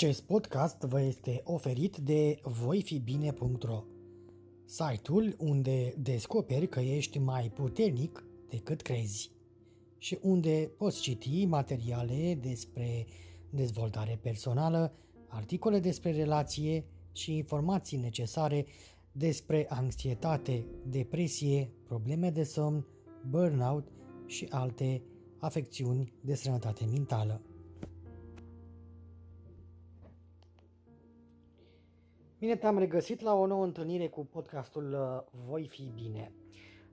Acest 0.00 0.22
podcast 0.22 0.82
vă 0.82 1.00
este 1.00 1.40
oferit 1.44 1.96
de 1.96 2.40
voifibine.ro 2.42 3.84
Site-ul 4.64 5.36
unde 5.38 5.94
descoperi 5.98 6.68
că 6.68 6.80
ești 6.80 7.18
mai 7.18 7.50
puternic 7.54 8.24
decât 8.48 8.82
crezi 8.82 9.30
și 9.98 10.18
unde 10.22 10.70
poți 10.76 11.00
citi 11.00 11.44
materiale 11.44 12.38
despre 12.42 13.06
dezvoltare 13.50 14.18
personală, 14.22 14.92
articole 15.28 15.78
despre 15.78 16.12
relație 16.12 16.84
și 17.12 17.36
informații 17.36 17.98
necesare 17.98 18.66
despre 19.12 19.66
anxietate, 19.68 20.64
depresie, 20.86 21.70
probleme 21.84 22.30
de 22.30 22.42
somn, 22.42 22.86
burnout 23.28 23.88
și 24.26 24.46
alte 24.50 25.02
afecțiuni 25.38 26.12
de 26.20 26.34
sănătate 26.34 26.84
mentală. 26.84 27.40
Bine 32.40 32.56
te-am 32.56 32.78
regăsit 32.78 33.20
la 33.20 33.34
o 33.34 33.46
nouă 33.46 33.64
întâlnire 33.64 34.08
cu 34.08 34.26
podcastul 34.26 34.92
uh, 34.92 35.40
Voi 35.48 35.66
fi 35.68 35.92
bine. 35.94 36.32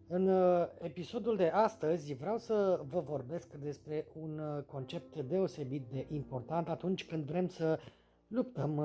În 0.08 0.28
uh, 0.28 0.68
episodul 0.80 1.36
de 1.36 1.48
astăzi 1.48 2.14
vreau 2.14 2.38
să 2.38 2.82
vă 2.88 3.00
vorbesc 3.00 3.54
despre 3.54 4.08
un 4.14 4.40
uh, 4.40 4.64
concept 4.64 5.16
deosebit 5.16 5.86
de 5.92 6.08
important 6.10 6.70
atunci 6.70 7.06
când 7.06 7.23
vrem 7.23 7.48
să 7.48 7.80
luptăm 8.28 8.82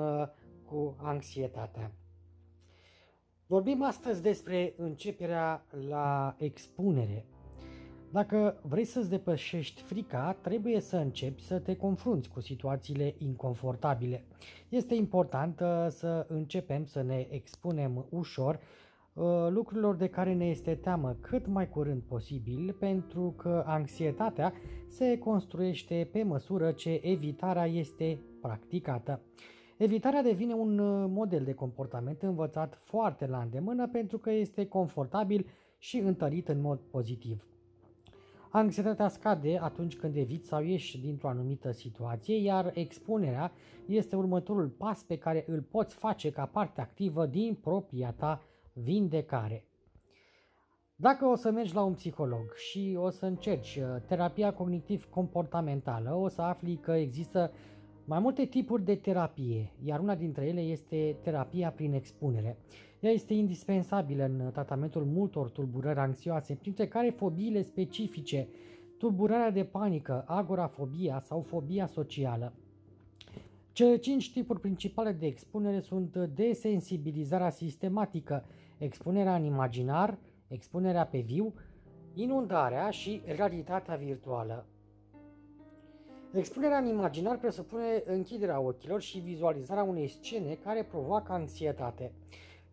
cu 0.65 0.95
anxietatea. 1.01 1.91
Vorbim 3.45 3.83
astăzi 3.83 4.21
despre 4.21 4.73
începerea 4.77 5.65
la 5.87 6.35
expunere. 6.37 7.25
Dacă 8.13 8.59
vrei 8.61 8.85
să-ți 8.85 9.09
depășești 9.09 9.81
frica, 9.81 10.37
trebuie 10.41 10.79
să 10.79 10.97
începi 10.97 11.41
să 11.41 11.59
te 11.59 11.75
confrunți 11.75 12.29
cu 12.29 12.39
situațiile 12.39 13.15
inconfortabile. 13.17 14.23
Este 14.69 14.95
important 14.95 15.59
uh, 15.59 15.85
să 15.89 16.25
începem 16.29 16.85
să 16.85 17.01
ne 17.01 17.27
expunem 17.29 18.05
ușor 18.09 18.59
uh, 19.13 19.25
lucrurilor 19.49 19.95
de 19.95 20.07
care 20.07 20.33
ne 20.33 20.45
este 20.45 20.75
teamă 20.75 21.17
cât 21.21 21.47
mai 21.47 21.69
curând 21.69 22.01
posibil, 22.01 22.75
pentru 22.79 23.33
că 23.37 23.63
anxietatea 23.65 24.53
se 24.87 25.17
construiește 25.17 26.09
pe 26.11 26.23
măsură 26.23 26.71
ce 26.71 26.99
evitarea 27.03 27.67
este 27.67 28.19
practicată. 28.41 29.21
Evitarea 29.77 30.21
devine 30.21 30.53
un 30.53 30.79
uh, 30.79 31.05
model 31.09 31.43
de 31.43 31.53
comportament 31.53 32.21
învățat 32.21 32.75
foarte 32.75 33.27
la 33.27 33.37
îndemână 33.37 33.87
pentru 33.87 34.17
că 34.17 34.31
este 34.31 34.65
confortabil 34.65 35.45
și 35.77 35.97
întărit 35.97 36.47
în 36.47 36.61
mod 36.61 36.79
pozitiv. 36.79 37.47
Anxietatea 38.55 39.07
scade 39.07 39.57
atunci 39.61 39.95
când 39.95 40.15
eviți 40.15 40.47
sau 40.47 40.63
ieși 40.63 40.99
dintr-o 40.99 41.27
anumită 41.27 41.71
situație, 41.71 42.35
iar 42.35 42.71
expunerea 42.73 43.51
este 43.85 44.15
următorul 44.15 44.67
pas 44.67 45.03
pe 45.03 45.17
care 45.17 45.43
îl 45.47 45.61
poți 45.61 45.95
face 45.95 46.31
ca 46.31 46.45
parte 46.45 46.81
activă 46.81 47.25
din 47.25 47.57
propria 47.61 48.11
ta 48.11 48.41
vindecare. 48.73 49.65
Dacă 50.95 51.25
o 51.25 51.35
să 51.35 51.51
mergi 51.51 51.73
la 51.73 51.83
un 51.83 51.93
psiholog 51.93 52.53
și 52.55 52.97
o 52.99 53.09
să 53.09 53.25
încerci 53.25 53.75
uh, 53.75 54.01
terapia 54.07 54.53
cognitiv-comportamentală, 54.53 56.13
o 56.13 56.27
să 56.27 56.41
afli 56.41 56.75
că 56.75 56.91
există 56.91 57.51
mai 58.05 58.19
multe 58.19 58.45
tipuri 58.45 58.83
de 58.83 58.95
terapie, 58.95 59.71
iar 59.83 59.99
una 59.99 60.15
dintre 60.15 60.45
ele 60.45 60.61
este 60.61 61.17
terapia 61.21 61.71
prin 61.71 61.93
expunere. 61.93 62.57
Ea 63.03 63.11
este 63.11 63.33
indispensabilă 63.33 64.23
în 64.23 64.51
tratamentul 64.51 65.05
multor 65.05 65.49
tulburări 65.49 65.99
anxioase, 65.99 66.55
printre 66.55 66.87
care 66.87 67.09
fobiile 67.09 67.61
specifice, 67.61 68.47
tulburarea 68.97 69.51
de 69.51 69.63
panică, 69.63 70.23
agorafobia 70.27 71.19
sau 71.19 71.41
fobia 71.41 71.87
socială. 71.87 72.53
Cele 73.71 73.97
cinci 73.97 74.31
tipuri 74.31 74.59
principale 74.59 75.11
de 75.11 75.25
expunere 75.25 75.79
sunt 75.79 76.15
desensibilizarea 76.17 77.49
sistematică, 77.49 78.45
expunerea 78.77 79.35
în 79.35 79.43
imaginar, 79.43 80.17
expunerea 80.47 81.05
pe 81.05 81.19
viu, 81.19 81.53
inundarea 82.13 82.89
și 82.89 83.21
realitatea 83.35 83.95
virtuală. 83.95 84.65
Expunerea 86.33 86.77
în 86.77 86.87
imaginar 86.87 87.37
presupune 87.37 88.03
închiderea 88.05 88.59
ochilor 88.59 89.01
și 89.01 89.19
vizualizarea 89.19 89.83
unei 89.83 90.07
scene 90.07 90.53
care 90.53 90.83
provoacă 90.83 91.31
anxietate. 91.31 92.11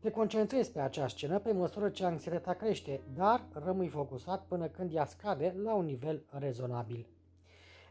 Te 0.01 0.11
concentrezi 0.11 0.73
pe 0.73 0.81
acea 0.81 1.09
scenă 1.09 1.39
pe 1.39 1.53
măsură 1.53 1.89
ce 1.89 2.05
anxietatea 2.05 2.53
crește, 2.53 3.01
dar 3.15 3.47
rămâi 3.53 3.89
focusat 3.89 4.45
până 4.47 4.67
când 4.67 4.95
ea 4.95 5.05
scade 5.05 5.55
la 5.63 5.75
un 5.75 5.85
nivel 5.85 6.25
rezonabil. 6.29 7.07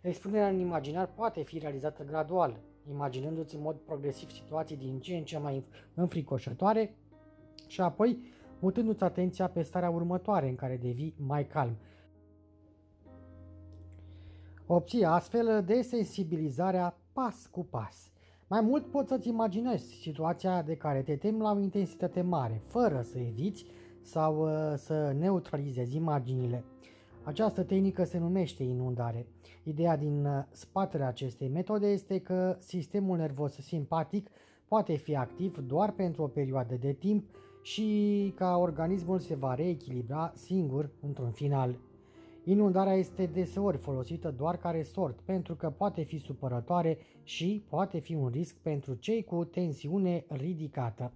Expunerea 0.01 0.47
în 0.47 0.59
imaginar 0.59 1.07
poate 1.07 1.43
fi 1.43 1.59
realizată 1.59 2.03
gradual, 2.03 2.59
imaginându-ți 2.89 3.55
în 3.55 3.61
mod 3.61 3.75
progresiv 3.75 4.31
situații 4.31 4.77
din 4.77 4.99
ce 4.99 5.15
în 5.15 5.23
ce 5.23 5.37
mai 5.37 5.63
înfricoșătoare 5.93 6.95
și 7.67 7.81
apoi 7.81 8.23
mutându-ți 8.59 9.03
atenția 9.03 9.47
pe 9.47 9.61
starea 9.61 9.89
următoare 9.89 10.49
în 10.49 10.55
care 10.55 10.77
devii 10.77 11.15
mai 11.17 11.47
calm, 11.47 11.77
Obții 14.71 15.03
astfel 15.03 15.63
de 15.65 15.81
sensibilizarea 15.81 16.97
pas 17.13 17.47
cu 17.51 17.65
pas. 17.65 18.11
Mai 18.49 18.61
mult 18.61 18.85
poți 18.85 19.09
să-ți 19.09 19.27
imaginezi 19.27 19.93
situația 19.93 20.61
de 20.61 20.75
care 20.75 21.01
te 21.01 21.15
temi 21.15 21.39
la 21.39 21.51
o 21.51 21.59
intensitate 21.59 22.21
mare, 22.21 22.61
fără 22.65 23.01
să 23.01 23.17
eviți 23.19 23.65
sau 24.01 24.43
uh, 24.43 24.73
să 24.75 25.15
neutralizezi 25.19 25.95
imaginile. 25.95 26.63
Această 27.23 27.63
tehnică 27.63 28.03
se 28.03 28.17
numește 28.17 28.63
inundare. 28.63 29.25
Ideea 29.63 29.97
din 29.97 30.25
uh, 30.25 30.43
spatele 30.51 31.03
acestei 31.03 31.47
metode 31.47 31.87
este 31.87 32.19
că 32.19 32.57
sistemul 32.59 33.17
nervos 33.17 33.53
simpatic 33.53 34.29
poate 34.67 34.95
fi 34.95 35.15
activ 35.15 35.57
doar 35.57 35.91
pentru 35.91 36.23
o 36.23 36.27
perioadă 36.27 36.75
de 36.75 36.91
timp 36.91 37.25
și 37.61 38.33
ca 38.35 38.57
organismul 38.57 39.19
se 39.19 39.35
va 39.35 39.53
reechilibra 39.53 40.31
singur 40.35 40.89
într-un 41.01 41.31
final. 41.31 41.75
Inundarea 42.49 42.93
este 42.93 43.25
deseori 43.25 43.77
folosită 43.77 44.33
doar 44.37 44.57
ca 44.57 44.69
resort 44.69 45.19
pentru 45.25 45.55
că 45.55 45.69
poate 45.77 46.01
fi 46.03 46.17
supărătoare 46.17 46.97
și 47.23 47.63
poate 47.69 47.99
fi 47.99 48.15
un 48.15 48.27
risc 48.27 48.55
pentru 48.55 48.93
cei 48.93 49.23
cu 49.23 49.43
tensiune 49.43 50.25
ridicată. 50.27 51.11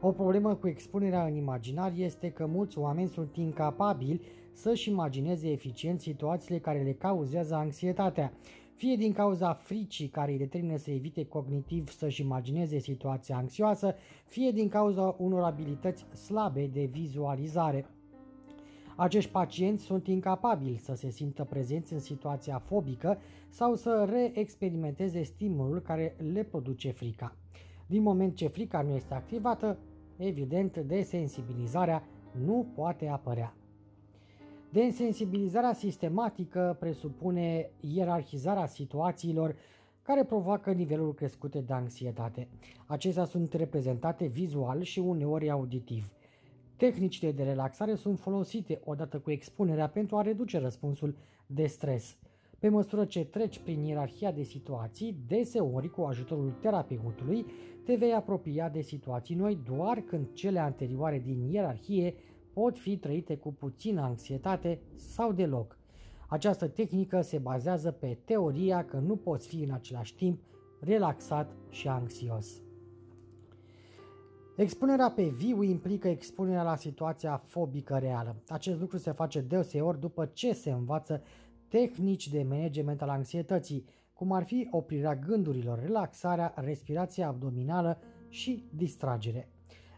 O 0.00 0.12
problemă 0.12 0.54
cu 0.54 0.68
expunerea 0.68 1.24
în 1.24 1.34
imaginar 1.34 1.92
este 1.96 2.30
că 2.30 2.46
mulți 2.46 2.78
oameni 2.78 3.08
sunt 3.08 3.36
incapabili 3.36 4.20
să-și 4.52 4.90
imagineze 4.90 5.50
eficient 5.50 6.00
situațiile 6.00 6.58
care 6.58 6.82
le 6.82 6.92
cauzează 6.92 7.54
anxietatea, 7.54 8.32
fie 8.74 8.96
din 8.96 9.12
cauza 9.12 9.52
fricii 9.52 10.08
care 10.08 10.32
îi 10.32 10.38
determină 10.38 10.76
să 10.76 10.90
evite 10.90 11.24
cognitiv 11.24 11.88
să-și 11.88 12.20
imagineze 12.20 12.78
situația 12.78 13.36
anxioasă, 13.36 13.94
fie 14.26 14.50
din 14.50 14.68
cauza 14.68 15.14
unor 15.18 15.42
abilități 15.42 16.04
slabe 16.24 16.66
de 16.72 16.84
vizualizare. 16.84 17.86
Acești 19.00 19.30
pacienți 19.30 19.84
sunt 19.84 20.06
incapabili 20.06 20.76
să 20.76 20.94
se 20.94 21.10
simtă 21.10 21.44
prezenți 21.44 21.92
în 21.92 21.98
situația 21.98 22.58
fobică 22.58 23.18
sau 23.48 23.74
să 23.74 24.06
reexperimenteze 24.10 25.22
stimulul 25.22 25.80
care 25.80 26.16
le 26.32 26.42
produce 26.42 26.90
frica. 26.90 27.36
Din 27.86 28.02
moment 28.02 28.34
ce 28.34 28.46
frica 28.46 28.82
nu 28.82 28.94
este 28.94 29.14
activată, 29.14 29.78
evident, 30.16 30.76
desensibilizarea 30.76 32.02
nu 32.44 32.66
poate 32.74 33.08
apărea. 33.08 33.54
Desensibilizarea 34.70 35.72
sistematică 35.72 36.76
presupune 36.80 37.70
ierarhizarea 37.80 38.66
situațiilor 38.66 39.56
care 40.02 40.24
provoacă 40.24 40.72
niveluri 40.72 41.16
crescute 41.16 41.60
de 41.60 41.72
anxietate. 41.72 42.48
Acestea 42.86 43.24
sunt 43.24 43.52
reprezentate 43.52 44.26
vizual 44.26 44.82
și 44.82 44.98
uneori 44.98 45.50
auditiv. 45.50 46.12
Tehnicile 46.80 47.32
de 47.32 47.42
relaxare 47.42 47.94
sunt 47.94 48.18
folosite 48.18 48.80
odată 48.84 49.18
cu 49.18 49.30
expunerea 49.30 49.88
pentru 49.88 50.16
a 50.16 50.22
reduce 50.22 50.58
răspunsul 50.58 51.16
de 51.46 51.66
stres. 51.66 52.16
Pe 52.58 52.68
măsură 52.68 53.04
ce 53.04 53.24
treci 53.24 53.58
prin 53.58 53.84
ierarhia 53.84 54.32
de 54.32 54.42
situații, 54.42 55.16
deseori 55.26 55.90
cu 55.90 56.02
ajutorul 56.02 56.56
terapeutului, 56.60 57.46
te 57.84 57.94
vei 57.94 58.12
apropia 58.12 58.68
de 58.68 58.80
situații 58.80 59.34
noi 59.34 59.58
doar 59.64 60.00
când 60.00 60.32
cele 60.32 60.58
anterioare 60.58 61.18
din 61.18 61.48
ierarhie 61.50 62.14
pot 62.52 62.78
fi 62.78 62.96
trăite 62.96 63.36
cu 63.36 63.52
puțină 63.52 64.00
anxietate 64.00 64.80
sau 64.96 65.32
deloc. 65.32 65.78
Această 66.28 66.68
tehnică 66.68 67.20
se 67.20 67.38
bazează 67.38 67.90
pe 67.90 68.18
teoria 68.24 68.84
că 68.84 68.96
nu 68.96 69.16
poți 69.16 69.48
fi 69.48 69.62
în 69.62 69.70
același 69.70 70.14
timp 70.14 70.40
relaxat 70.80 71.56
și 71.70 71.88
anxios. 71.88 72.62
Expunerea 74.60 75.10
pe 75.10 75.22
viu 75.22 75.62
implică 75.62 76.08
expunerea 76.08 76.62
la 76.62 76.76
situația 76.76 77.42
fobică 77.44 77.98
reală. 77.98 78.36
Acest 78.48 78.80
lucru 78.80 78.96
se 78.96 79.12
face 79.12 79.40
deseori 79.40 80.00
după 80.00 80.26
ce 80.26 80.52
se 80.52 80.70
învață 80.70 81.22
tehnici 81.68 82.28
de 82.28 82.42
management 82.42 83.02
al 83.02 83.08
anxietății, 83.08 83.84
cum 84.12 84.32
ar 84.32 84.44
fi 84.44 84.68
oprirea 84.70 85.16
gândurilor, 85.16 85.80
relaxarea, 85.80 86.54
respirația 86.56 87.28
abdominală 87.28 87.98
și 88.28 88.68
distragere. 88.74 89.48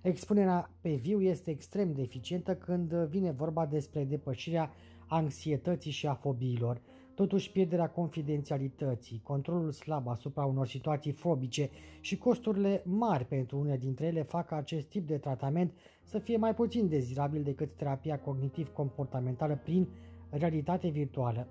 Expunerea 0.02 0.70
pe 0.80 0.94
viu 0.94 1.20
este 1.20 1.50
extrem 1.50 1.92
de 1.92 2.02
eficientă 2.02 2.54
când 2.54 2.92
vine 2.92 3.30
vorba 3.30 3.66
despre 3.66 4.04
depășirea 4.04 4.70
anxietății 5.08 5.90
și 5.90 6.06
a 6.06 6.14
fobiilor. 6.14 6.80
Totuși, 7.14 7.50
pierderea 7.52 7.88
confidențialității, 7.88 9.20
controlul 9.22 9.70
slab 9.70 10.08
asupra 10.08 10.44
unor 10.44 10.66
situații 10.66 11.12
fobice 11.12 11.70
și 12.00 12.18
costurile 12.18 12.82
mari 12.84 13.24
pentru 13.24 13.58
unele 13.58 13.76
dintre 13.76 14.06
ele 14.06 14.22
fac 14.22 14.46
ca 14.46 14.56
acest 14.56 14.86
tip 14.86 15.06
de 15.06 15.18
tratament 15.18 15.72
să 16.02 16.18
fie 16.18 16.36
mai 16.36 16.54
puțin 16.54 16.88
dezirabil 16.88 17.42
decât 17.42 17.72
terapia 17.72 18.20
cognitiv-comportamentală 18.20 19.60
prin 19.64 19.88
realitate 20.30 20.88
virtuală. 20.88 21.46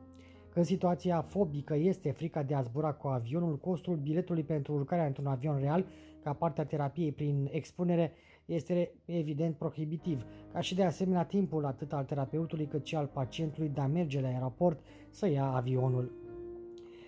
Când 0.54 0.66
situația 0.66 1.22
fobică 1.22 1.76
este 1.76 2.12
frica 2.12 2.44
de 2.44 2.54
a 2.54 2.62
zbura 2.62 2.94
cu 2.94 3.08
avionul, 3.08 3.58
costul 3.58 3.96
biletului 3.96 4.44
pentru 4.44 4.74
urcarea 4.74 5.06
într-un 5.06 5.26
avion 5.26 5.60
real, 5.60 5.86
ca 6.24 6.34
parte 6.34 6.62
a 6.62 6.66
terapiei 6.66 7.12
prin 7.12 7.50
expunere, 7.52 8.12
este 8.46 8.92
evident 9.06 9.56
prohibitiv, 9.56 10.26
ca 10.54 10.60
și 10.60 10.76
de 10.76 10.84
asemenea 10.84 11.24
timpul 11.24 11.66
atât 11.66 11.94
al 11.94 12.06
terapeutului 12.06 12.66
cât 12.66 12.86
și 12.86 12.96
al 12.96 13.06
pacientului 13.06 13.70
de 13.70 13.82
a 13.82 13.88
merge 13.88 14.22
la 14.22 14.28
aeroport 14.28 14.80
să 15.10 15.28
ia 15.28 15.46
avionul. 15.46 16.12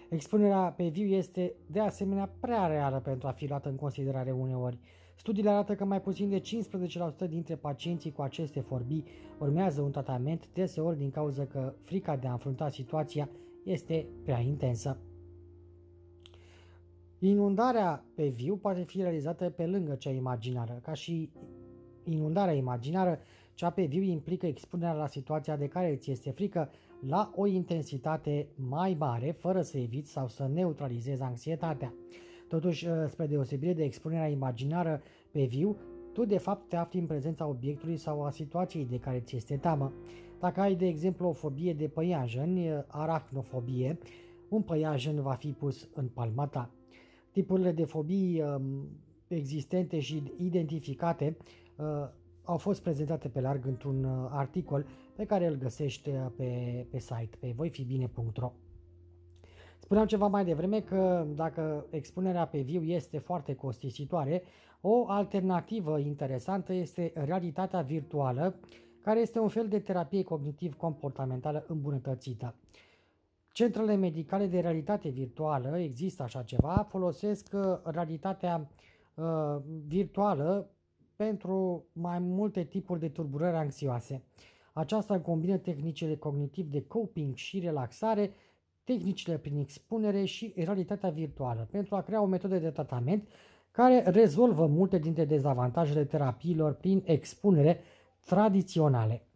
Expunerea 0.09 0.74
pe 0.77 0.88
viu 0.88 1.07
este 1.07 1.53
de 1.68 1.80
asemenea 1.80 2.33
prea 2.39 2.68
reală 2.68 3.00
pentru 3.00 3.27
a 3.27 3.31
fi 3.31 3.47
luată 3.47 3.69
în 3.69 3.75
considerare 3.75 4.31
uneori. 4.31 4.80
Studiile 5.15 5.50
arată 5.50 5.75
că 5.75 5.85
mai 5.85 6.01
puțin 6.01 6.30
de 6.30 6.41
15% 7.25 7.30
dintre 7.30 7.56
pacienții 7.56 8.12
cu 8.12 8.21
aceste 8.21 8.59
forbii 8.59 9.06
urmează 9.39 9.81
un 9.81 9.91
tratament, 9.91 10.50
deseori 10.53 10.97
din 10.97 11.12
cauza 11.12 11.45
că 11.45 11.74
frica 11.81 12.15
de 12.15 12.27
a 12.27 12.31
înfrunta 12.31 12.69
situația 12.69 13.30
este 13.63 14.06
prea 14.24 14.39
intensă. 14.39 14.97
Inundarea 17.25 18.06
pe 18.16 18.28
viu 18.28 18.56
poate 18.56 18.84
fi 18.84 19.02
realizată 19.02 19.50
pe 19.50 19.66
lângă 19.66 19.96
cea 19.96 20.10
imaginară. 20.10 20.80
Ca 20.81 20.94
și 20.94 21.30
inundarea 22.04 22.54
imaginară, 22.54 23.20
cea 23.54 23.70
pe 23.70 23.86
viu 23.86 24.02
implică 24.02 24.46
expunerea 24.46 24.94
la 24.94 25.08
situația 25.08 25.56
de 25.56 25.68
care 25.68 25.92
îți 25.92 26.12
este 26.12 26.31
frică 26.31 26.70
la 27.08 27.31
o 27.36 27.46
intensitate 27.46 28.48
mai 28.56 28.96
mare, 29.00 29.31
fără 29.31 29.62
să 29.62 29.78
eviți 29.78 30.12
sau 30.12 30.28
să 30.28 30.50
neutralizezi 30.54 31.22
anxietatea. 31.22 31.94
Totuși, 32.48 32.88
ă, 32.90 33.08
spre 33.08 33.26
deosebire 33.26 33.74
de 33.74 33.84
expunerea 33.84 34.28
imaginară 34.28 35.02
pe 35.31 35.44
viu, 35.44 35.78
tu 36.14 36.26
de 36.26 36.38
fapt 36.38 36.69
te 36.69 36.76
afli 36.76 37.00
în 37.00 37.06
prezența 37.06 37.48
obiectului 37.48 37.98
sau 37.98 38.24
a 38.24 38.30
situației 38.30 38.86
de 38.86 39.00
care 39.00 39.19
ți 39.19 39.36
este 39.36 39.58
teamă. 39.58 39.94
Dacă 40.40 40.62
ai, 40.62 40.76
de 40.76 40.88
exemplu, 40.88 41.28
o 41.28 41.31
fobie 41.31 41.74
de 41.74 41.88
păianjeni, 41.88 42.84
arachnofobie, 42.88 43.98
un 44.50 44.62
păianjen 44.62 45.22
va 45.22 45.34
fi 45.34 45.52
pus 45.52 45.90
în 45.94 46.08
palma 46.08 46.48
ta. 46.48 46.72
Tipurile 47.33 47.71
de 47.71 47.85
fobii 47.85 48.41
um, 48.41 48.88
existente 49.27 50.00
și 50.00 50.33
identificate 50.38 51.38
uh, 51.75 51.85
au 52.44 52.57
fost 52.57 52.81
prezentate 52.81 53.27
pe 53.27 53.41
larg 53.41 53.65
într-un 53.65 54.03
uh, 54.03 54.27
articol 54.30 54.85
pe 55.15 55.25
care 55.25 55.47
îl 55.47 55.56
găsești 55.56 56.09
uh, 56.09 56.15
pe, 56.38 56.85
pe 56.91 57.00
site, 57.00 57.38
pe 57.39 57.53
voifibine.ro. 57.56 58.51
Spuneam 59.80 60.06
ceva 60.06 60.27
mai 60.27 60.45
devreme 60.45 60.80
că 60.80 61.27
dacă 61.35 61.85
expunerea 61.89 62.47
pe 62.47 62.62
viu 62.62 62.83
este 62.83 63.18
foarte 63.18 63.56
costisitoare, 63.56 64.44
o 64.81 65.06
alternativă 65.07 66.00
interesantă 66.00 66.74
este 66.74 67.12
realitatea 67.15 67.81
virtuală, 67.81 68.56
care 69.01 69.19
este 69.19 69.39
un 69.39 69.47
fel 69.47 69.68
de 69.68 69.80
terapie 69.80 70.24
cognitiv-comportamentală 70.24 71.65
îmbunătățită. 71.68 72.56
Centrele 73.54 73.96
medicale 73.96 74.46
de 74.48 74.60
realitate 74.60 75.10
virtuală, 75.10 75.78
există 75.80 76.24
așa 76.24 76.44
ceva, 76.44 76.88
folosesc 76.90 77.50
uh, 77.54 77.62
realitatea 77.84 78.70
uh, 79.16 79.26
virtuală 79.88 80.70
pentru 81.16 81.86
mai 81.92 82.20
multe 82.20 82.64
tipuri 82.64 83.00
de 83.00 83.10
tulburări 83.10 83.56
anxioase. 83.56 84.24
Aceasta 84.74 85.20
combină 85.20 85.58
tehnicile 85.58 86.16
cognitiv 86.16 86.66
de 86.72 86.82
coping 86.82 87.36
și 87.36 87.60
relaxare, 87.60 88.34
tehnicile 88.84 89.38
prin 89.38 89.58
expunere 89.58 90.26
și 90.26 90.54
realitatea 90.56 91.10
virtuală 91.10 91.68
pentru 91.72 91.96
a 91.96 92.02
crea 92.02 92.22
o 92.22 92.26
metodă 92.26 92.58
de 92.58 92.70
tratament 92.70 93.28
care 93.72 94.04
rezolvă 94.06 94.68
multe 94.68 94.98
dintre 94.98 95.26
dezavantajele 95.26 96.06
terapiilor 96.06 96.74
prin 96.74 97.02
expunere 97.06 97.80
tradiționale. 98.26 99.28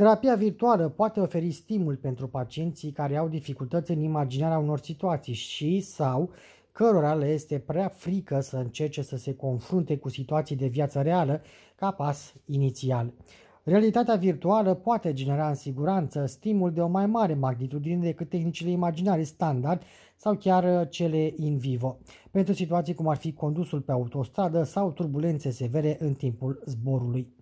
Terapia 0.00 0.34
virtuală 0.34 0.88
poate 0.88 1.20
oferi 1.20 1.50
stimul 1.50 1.96
pentru 1.96 2.28
pacienții 2.28 2.90
care 2.90 3.16
au 3.16 3.28
dificultăți 3.28 3.90
în 3.90 4.00
imaginarea 4.00 4.58
unor 4.58 4.78
situații 4.78 5.34
și 5.34 5.80
sau 5.80 6.30
cărora 6.72 7.14
le 7.14 7.26
este 7.26 7.58
prea 7.58 7.88
frică 7.88 8.40
să 8.40 8.56
încerce 8.56 9.02
să 9.02 9.16
se 9.16 9.34
confrunte 9.34 9.96
cu 9.96 10.08
situații 10.08 10.56
de 10.56 10.66
viață 10.66 11.00
reală 11.00 11.42
ca 11.74 11.90
pas 11.90 12.34
inițial. 12.44 13.12
Realitatea 13.62 14.14
virtuală 14.14 14.74
poate 14.74 15.12
genera 15.12 15.48
în 15.48 15.54
siguranță 15.54 16.26
stimul 16.26 16.72
de 16.72 16.80
o 16.80 16.88
mai 16.88 17.06
mare 17.06 17.34
magnitudine 17.34 18.00
decât 18.00 18.28
tehnicile 18.28 18.70
imaginare 18.70 19.22
standard 19.22 19.82
sau 20.16 20.34
chiar 20.34 20.88
cele 20.88 21.32
in 21.36 21.58
vivo, 21.58 21.98
pentru 22.30 22.52
situații 22.52 22.94
cum 22.94 23.08
ar 23.08 23.16
fi 23.16 23.32
condusul 23.32 23.80
pe 23.80 23.92
autostradă 23.92 24.62
sau 24.62 24.90
turbulențe 24.90 25.50
severe 25.50 25.96
în 26.00 26.14
timpul 26.14 26.62
zborului. 26.66 27.38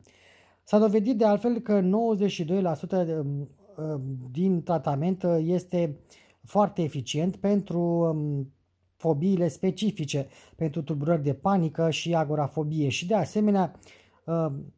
S-a 0.68 0.78
dovedit 0.78 1.18
de 1.18 1.24
altfel 1.24 1.58
că 1.58 1.80
92% 1.80 1.84
din 4.30 4.62
tratament 4.62 5.24
este 5.38 5.98
foarte 6.42 6.82
eficient 6.82 7.36
pentru 7.36 7.80
um, 7.80 8.52
fobiile 8.96 9.48
specifice, 9.48 10.26
pentru 10.56 10.82
tulburări 10.82 11.22
de 11.22 11.34
panică 11.34 11.90
și 11.90 12.14
agorafobie 12.14 12.88
și 12.88 13.06
de 13.06 13.14
asemenea 13.14 13.78
um, 14.24 14.72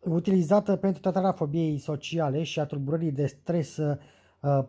utilizată 0.00 0.76
pentru 0.76 1.00
tratarea 1.00 1.32
fobiei 1.32 1.78
sociale 1.78 2.42
și 2.42 2.60
a 2.60 2.64
tulburării 2.64 3.12
de 3.12 3.26
stres 3.26 3.76
uh, 3.76 3.96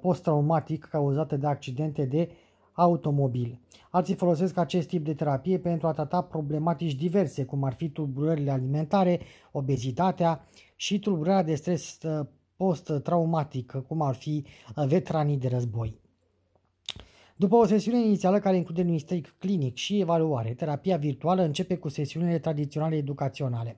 post-traumatic 0.02 0.86
cauzate 0.86 1.38
de 1.38 1.48
accidente 1.48 2.06
de 2.06 2.30
automobil. 2.76 3.60
Alții 3.90 4.16
folosesc 4.16 4.58
acest 4.58 4.88
tip 4.88 5.06
de 5.06 5.14
terapie 5.14 5.60
pentru 5.60 5.88
a 5.88 5.92
trata 5.92 6.22
problematici 6.22 6.96
diverse, 6.96 7.44
cum 7.44 7.64
ar 7.64 7.74
fi 7.74 7.90
tulburările 7.90 8.52
alimentare, 8.52 9.20
obezitatea 9.52 10.48
și 10.76 11.00
tulburarea 11.00 11.44
de 11.44 11.56
stres 11.56 11.98
uh, 12.04 12.26
post-traumatic, 12.56 13.72
cum 13.88 14.02
ar 14.02 14.16
fi 14.16 14.46
uh, 14.76 14.86
veteranii 14.88 15.38
de 15.38 15.48
război. 15.48 16.00
După 17.36 17.56
o 17.56 17.66
sesiune 17.66 18.06
inițială 18.06 18.40
care 18.40 18.56
include 18.56 18.82
un 18.82 18.94
istoric 18.94 19.36
clinic 19.40 19.76
și 19.76 20.00
evaluare, 20.00 20.54
terapia 20.54 20.98
virtuală 20.98 21.42
începe 21.42 21.78
cu 21.78 21.90
sesiunile 21.90 22.40
tradiționale 22.40 22.96
educaționale. 22.96 23.78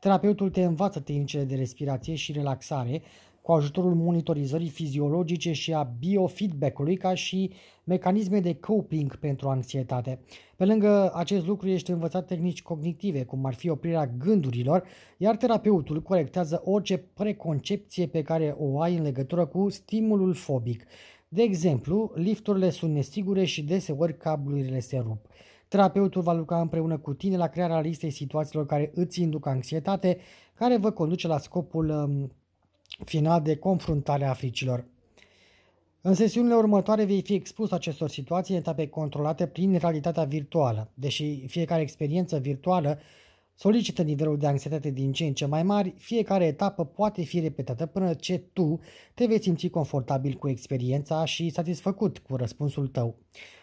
Terapeutul 0.00 0.50
te 0.50 0.64
învață 0.64 1.00
tehnicile 1.00 1.44
de 1.44 1.54
respirație 1.54 2.14
și 2.14 2.32
relaxare 2.32 3.02
cu 3.46 3.52
ajutorul 3.52 3.94
monitorizării 3.94 4.68
fiziologice 4.68 5.52
și 5.52 5.74
a 5.74 5.82
biofeedback-ului 5.98 6.96
ca 6.96 7.14
și 7.14 7.50
mecanisme 7.84 8.40
de 8.40 8.54
coping 8.54 9.16
pentru 9.16 9.48
anxietate. 9.48 10.18
Pe 10.56 10.64
lângă 10.64 11.12
acest 11.14 11.46
lucru 11.46 11.68
ești 11.68 11.90
învățat 11.90 12.26
tehnici 12.26 12.62
cognitive, 12.62 13.24
cum 13.24 13.44
ar 13.44 13.54
fi 13.54 13.68
oprirea 13.68 14.06
gândurilor, 14.06 14.86
iar 15.16 15.36
terapeutul 15.36 16.02
corectează 16.02 16.62
orice 16.64 16.98
preconcepție 16.98 18.06
pe 18.06 18.22
care 18.22 18.54
o 18.58 18.80
ai 18.80 18.96
în 18.96 19.02
legătură 19.02 19.46
cu 19.46 19.68
stimulul 19.68 20.34
fobic. 20.34 20.84
De 21.28 21.42
exemplu, 21.42 22.12
lifturile 22.14 22.70
sunt 22.70 22.92
nesigure 22.92 23.44
și 23.44 23.62
deseori 23.62 24.16
cablurile 24.16 24.80
se 24.80 24.98
rup. 24.98 25.26
Terapeutul 25.68 26.22
va 26.22 26.32
lucra 26.32 26.60
împreună 26.60 26.98
cu 26.98 27.14
tine 27.14 27.36
la 27.36 27.46
crearea 27.46 27.80
listei 27.80 28.10
situațiilor 28.10 28.66
care 28.66 28.90
îți 28.94 29.22
induc 29.22 29.46
anxietate, 29.46 30.18
care 30.54 30.76
vă 30.76 30.90
conduce 30.90 31.26
la 31.26 31.38
scopul 31.38 31.88
um, 31.88 32.30
final 33.04 33.42
de 33.42 33.56
confruntare 33.56 34.24
a 34.24 34.32
fricilor. 34.32 34.84
În 36.00 36.14
sesiunile 36.14 36.54
următoare 36.54 37.04
vei 37.04 37.22
fi 37.22 37.34
expus 37.34 37.70
acestor 37.70 38.08
situații 38.08 38.54
în 38.54 38.60
etape 38.60 38.88
controlate 38.88 39.46
prin 39.46 39.76
realitatea 39.78 40.24
virtuală. 40.24 40.90
Deși 40.94 41.46
fiecare 41.46 41.82
experiență 41.82 42.38
virtuală 42.38 42.98
solicită 43.54 44.02
nivelul 44.02 44.38
de 44.38 44.46
anxietate 44.46 44.90
din 44.90 45.12
ce 45.12 45.24
în 45.24 45.32
ce 45.32 45.46
mai 45.46 45.62
mari, 45.62 45.94
fiecare 45.98 46.44
etapă 46.44 46.84
poate 46.84 47.22
fi 47.22 47.40
repetată 47.40 47.86
până 47.86 48.14
ce 48.14 48.38
tu 48.52 48.80
te 49.14 49.26
vei 49.26 49.42
simți 49.42 49.68
confortabil 49.68 50.34
cu 50.34 50.48
experiența 50.48 51.24
și 51.24 51.48
satisfăcut 51.48 52.18
cu 52.18 52.36
răspunsul 52.36 52.86
tău. 52.86 53.14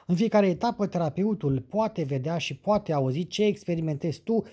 În 0.08 0.16
fiecare 0.16 0.48
etapă, 0.48 0.88
terapeutul 0.88 1.66
poate 1.70 2.04
vedea 2.04 2.38
și 2.38 2.56
poate 2.56 2.94
auzi 2.94 3.28
ce 3.28 3.46
experimentezi 3.46 4.22
tu 4.22 4.44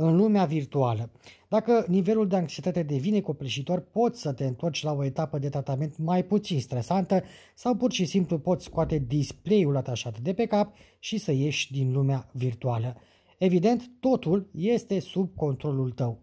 în 0.00 0.16
lumea 0.16 0.44
virtuală. 0.44 1.10
Dacă 1.48 1.84
nivelul 1.88 2.28
de 2.28 2.36
anxietate 2.36 2.82
devine 2.82 3.20
copleșitor, 3.20 3.80
poți 3.80 4.20
să 4.20 4.32
te 4.32 4.44
întorci 4.44 4.82
la 4.82 4.92
o 4.92 5.04
etapă 5.04 5.38
de 5.38 5.48
tratament 5.48 5.96
mai 5.96 6.24
puțin 6.24 6.60
stresantă 6.60 7.22
sau 7.54 7.74
pur 7.74 7.92
și 7.92 8.04
simplu 8.04 8.38
poți 8.38 8.64
scoate 8.64 9.04
display-ul 9.06 9.76
atașat 9.76 10.18
de 10.18 10.32
pe 10.32 10.46
cap 10.46 10.74
și 10.98 11.18
să 11.18 11.32
ieși 11.32 11.72
din 11.72 11.92
lumea 11.92 12.28
virtuală. 12.32 12.96
Evident, 13.38 13.90
totul 14.00 14.50
este 14.54 15.00
sub 15.00 15.30
controlul 15.36 15.90
tău. 15.90 16.18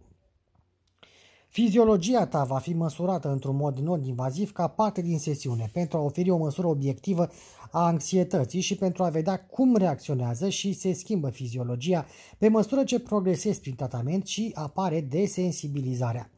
Fiziologia 1.48 2.27
ta 2.27 2.44
va 2.44 2.58
fi 2.58 2.74
măsurată 2.74 3.32
într-un 3.32 3.55
mod 3.55 3.79
non-invaziv 3.79 4.51
ca 4.51 4.67
parte 4.67 5.01
din 5.01 5.20
sesiune 5.20 5.70
pentru 5.74 5.98
a 5.98 6.01
oferi 6.01 6.29
o 6.29 6.38
măsură 6.38 6.67
obiectivă 6.67 7.29
a 7.75 7.86
anxietății 7.86 8.62
și 8.62 8.75
pentru 8.75 9.03
a 9.03 9.10
vedea 9.10 9.39
cum 9.39 9.75
reacționează 9.75 10.50
și 10.50 10.74
se 10.74 10.94
schimbă 10.94 11.29
fiziologia 11.29 12.05
pe 12.38 12.48
măsură 12.48 12.84
ce 12.84 13.00
progresezi 13.00 13.60
prin 13.60 13.75
tratament 13.75 14.27
și 14.27 14.51
apare 14.53 15.01
desensibilizarea. 15.01 16.32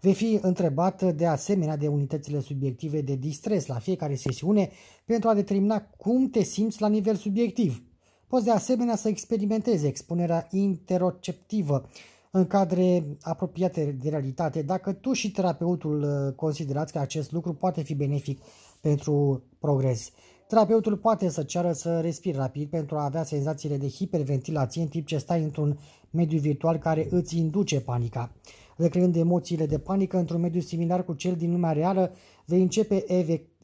Vei 0.00 0.14
fi 0.14 0.38
întrebat 0.42 1.14
de 1.14 1.26
asemenea 1.26 1.76
de 1.76 1.88
unitățile 1.88 2.40
subiective 2.40 3.00
de 3.00 3.14
distres 3.14 3.66
la 3.66 3.78
fiecare 3.78 4.14
sesiune 4.14 4.70
pentru 5.04 5.28
a 5.28 5.34
determina 5.34 5.82
cum 5.82 6.30
te 6.30 6.42
simți 6.42 6.80
la 6.80 6.88
nivel 6.88 7.16
subiectiv. 7.16 7.82
Poți 8.26 8.44
de 8.44 8.50
asemenea 8.50 8.96
să 8.96 9.08
experimentezi 9.08 9.86
expunerea 9.86 10.46
interoceptivă 10.50 11.88
în 12.30 12.46
cadre 12.46 13.16
apropiate 13.20 13.96
de 14.02 14.08
realitate 14.08 14.62
dacă 14.62 14.92
tu 14.92 15.12
și 15.12 15.30
terapeutul 15.30 16.02
uh, 16.02 16.34
considerați 16.34 16.92
că 16.92 16.98
acest 16.98 17.32
lucru 17.32 17.54
poate 17.54 17.82
fi 17.82 17.94
benefic 17.94 18.40
pentru 18.80 19.42
progres. 19.58 20.10
Terapeutul 20.52 20.96
poate 20.96 21.28
să 21.28 21.42
ceară 21.42 21.72
să 21.72 22.00
respiri 22.00 22.36
rapid 22.36 22.68
pentru 22.68 22.96
a 22.96 23.04
avea 23.04 23.24
senzațiile 23.24 23.76
de 23.76 23.88
hiperventilație 23.88 24.82
în 24.82 24.88
timp 24.88 25.06
ce 25.06 25.18
stai 25.18 25.42
într-un 25.42 25.78
mediu 26.10 26.38
virtual 26.38 26.76
care 26.76 27.06
îți 27.10 27.38
induce 27.38 27.80
panica. 27.80 28.32
Recreând 28.76 29.16
emoțiile 29.16 29.66
de 29.66 29.78
panică 29.78 30.16
într-un 30.16 30.40
mediu 30.40 30.60
similar 30.60 31.04
cu 31.04 31.12
cel 31.12 31.34
din 31.34 31.50
lumea 31.52 31.72
reală, 31.72 32.12
vei 32.44 32.60
începe 32.60 33.04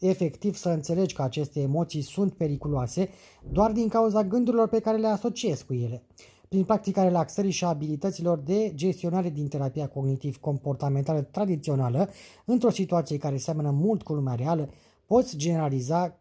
efectiv 0.01 0.55
să 0.55 0.69
înțelegi 0.69 1.15
că 1.15 1.23
aceste 1.23 1.61
emoții 1.61 2.01
sunt 2.01 2.33
periculoase 2.33 3.09
doar 3.51 3.73
din 3.73 3.89
cauza 3.89 4.25
gândurilor 4.25 4.69
pe 4.69 4.81
care 4.81 4.97
le 4.97 5.07
asociezi 5.07 5.65
cu 5.65 5.75
ele. 5.75 6.03
Prin 6.49 6.65
practica 6.65 7.03
relaxării 7.03 7.51
și 7.51 7.65
abilităților 7.65 8.39
de 8.39 8.73
gestionare 8.75 9.31
din 9.31 9.49
terapia 9.49 9.89
cognitiv-comportamentală 9.89 11.21
tradițională, 11.21 12.09
într-o 12.45 12.71
situație 12.71 13.17
care 13.17 13.37
seamănă 13.37 13.71
mult 13.71 14.03
cu 14.03 14.13
lumea 14.13 14.35
reală, 14.35 14.71
poți 15.07 15.37
generaliza 15.37 16.19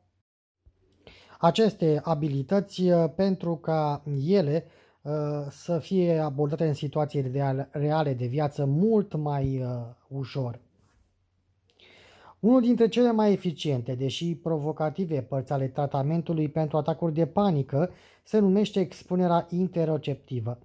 aceste 1.38 2.00
abilități 2.03 2.82
uh, 2.82 3.06
pentru 3.15 3.56
ca 3.56 4.03
ele 4.27 4.65
uh, 5.01 5.12
să 5.50 5.79
fie 5.79 6.17
abordate 6.17 6.67
în 6.67 6.74
situații 6.74 7.32
reale 7.72 8.13
de 8.13 8.25
viață 8.25 8.65
mult 8.65 9.15
mai 9.15 9.62
uh, 9.62 9.67
ușor. 10.08 10.60
Unul 12.39 12.62
dintre 12.62 12.88
cele 12.88 13.12
mai 13.12 13.32
eficiente, 13.32 13.96
deși 13.96 14.36
provocative 14.36 15.22
părți 15.22 15.51
ale 15.51 15.67
tratamentului 15.67 16.50
pentru 16.50 16.77
atacuri 16.77 17.13
de 17.13 17.25
panică 17.25 17.89
se 18.24 18.39
numește 18.39 18.79
expunerea 18.79 19.48
interoceptivă. 19.50 20.58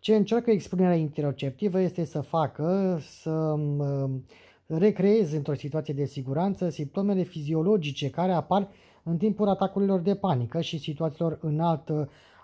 Ce 0.00 0.14
încearcă 0.14 0.50
expunerea 0.50 0.94
interoceptivă 0.94 1.80
este 1.80 2.04
să 2.04 2.20
facă 2.20 2.98
să 3.20 3.30
um, 3.30 4.24
recreezi 4.66 5.36
într-o 5.36 5.54
situație 5.54 5.94
de 5.94 6.04
siguranță 6.04 6.68
simptomele 6.68 7.22
fiziologice 7.22 8.10
care 8.10 8.32
apar 8.32 8.68
în 9.08 9.16
timpul 9.16 9.48
atacurilor 9.48 10.00
de 10.00 10.14
panică 10.14 10.60
și 10.60 10.78
situațiilor 10.78 11.38
înalt 11.42 11.90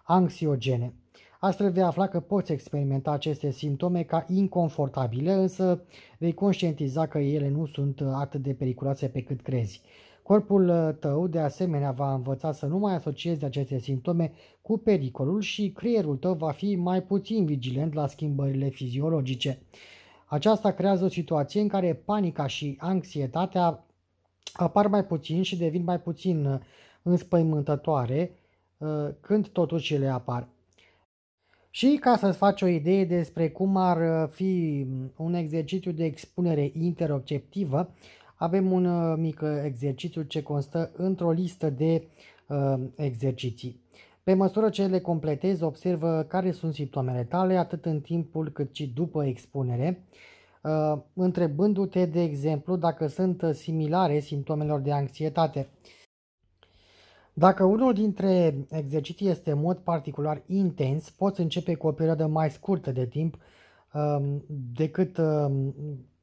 anxiogene. 0.04 0.94
Astfel 1.40 1.70
vei 1.70 1.82
afla 1.82 2.06
că 2.06 2.20
poți 2.20 2.52
experimenta 2.52 3.10
aceste 3.10 3.50
simptome 3.50 4.02
ca 4.02 4.24
inconfortabile, 4.28 5.32
însă 5.32 5.82
vei 6.18 6.34
conștientiza 6.34 7.06
că 7.06 7.18
ele 7.18 7.48
nu 7.48 7.66
sunt 7.66 8.00
atât 8.14 8.42
de 8.42 8.52
periculoase 8.52 9.08
pe 9.08 9.22
cât 9.22 9.40
crezi. 9.40 9.82
Corpul 10.22 10.96
tău, 11.00 11.26
de 11.26 11.38
asemenea, 11.38 11.90
va 11.90 12.14
învăța 12.14 12.52
să 12.52 12.66
nu 12.66 12.78
mai 12.78 12.94
asociezi 12.94 13.44
aceste 13.44 13.78
simptome 13.78 14.32
cu 14.62 14.78
pericolul 14.78 15.40
și 15.40 15.70
creierul 15.70 16.16
tău 16.16 16.34
va 16.34 16.50
fi 16.50 16.76
mai 16.76 17.02
puțin 17.02 17.44
vigilent 17.44 17.94
la 17.94 18.06
schimbările 18.06 18.68
fiziologice. 18.68 19.58
Aceasta 20.26 20.70
creează 20.70 21.04
o 21.04 21.08
situație 21.08 21.60
în 21.60 21.68
care 21.68 22.02
panica 22.04 22.46
și 22.46 22.76
anxietatea 22.80 23.83
apar 24.52 24.86
mai 24.86 25.04
puțin 25.04 25.42
și 25.42 25.56
devin 25.56 25.84
mai 25.84 26.00
puțin 26.00 26.60
înspăimântătoare 27.02 28.30
uh, 28.78 29.08
când 29.20 29.48
totuși 29.48 29.94
ele 29.94 30.08
apar. 30.08 30.48
Și 31.70 31.98
ca 32.00 32.16
să-ți 32.16 32.36
faci 32.36 32.62
o 32.62 32.66
idee 32.66 33.04
despre 33.04 33.50
cum 33.50 33.76
ar 33.76 34.28
fi 34.28 34.86
un 35.16 35.34
exercițiu 35.34 35.90
de 35.92 36.04
expunere 36.04 36.70
interoceptivă, 36.74 37.94
avem 38.34 38.72
un 38.72 38.84
uh, 38.84 39.16
mic 39.18 39.40
exercițiu 39.64 40.22
ce 40.22 40.42
constă 40.42 40.90
într-o 40.96 41.30
listă 41.30 41.70
de 41.70 42.06
uh, 42.48 42.74
exerciții. 42.96 43.82
Pe 44.22 44.34
măsură 44.34 44.70
ce 44.70 44.86
le 44.86 45.00
completezi, 45.00 45.62
observă 45.62 46.24
care 46.28 46.50
sunt 46.50 46.74
simptomele 46.74 47.24
tale, 47.24 47.56
atât 47.56 47.84
în 47.84 48.00
timpul 48.00 48.50
cât 48.50 48.74
și 48.74 48.86
după 48.86 49.24
expunere, 49.24 50.04
uh, 50.10 50.16
întrebându-te, 51.14 52.06
de 52.06 52.22
exemplu, 52.22 52.76
dacă 52.76 53.06
sunt 53.06 53.42
similare 53.52 54.18
simptomelor 54.18 54.80
de 54.80 54.92
anxietate. 54.92 55.68
Dacă 57.36 57.64
unul 57.64 57.92
dintre 57.92 58.54
exerciții 58.70 59.28
este 59.28 59.50
în 59.50 59.60
mod 59.60 59.76
particular 59.76 60.42
intens, 60.46 61.10
poți 61.10 61.40
începe 61.40 61.74
cu 61.74 61.86
o 61.86 61.92
perioadă 61.92 62.26
mai 62.26 62.50
scurtă 62.50 62.92
de 62.92 63.06
timp 63.06 63.38
um, 63.92 64.44
decât 64.74 65.16
um, 65.16 65.74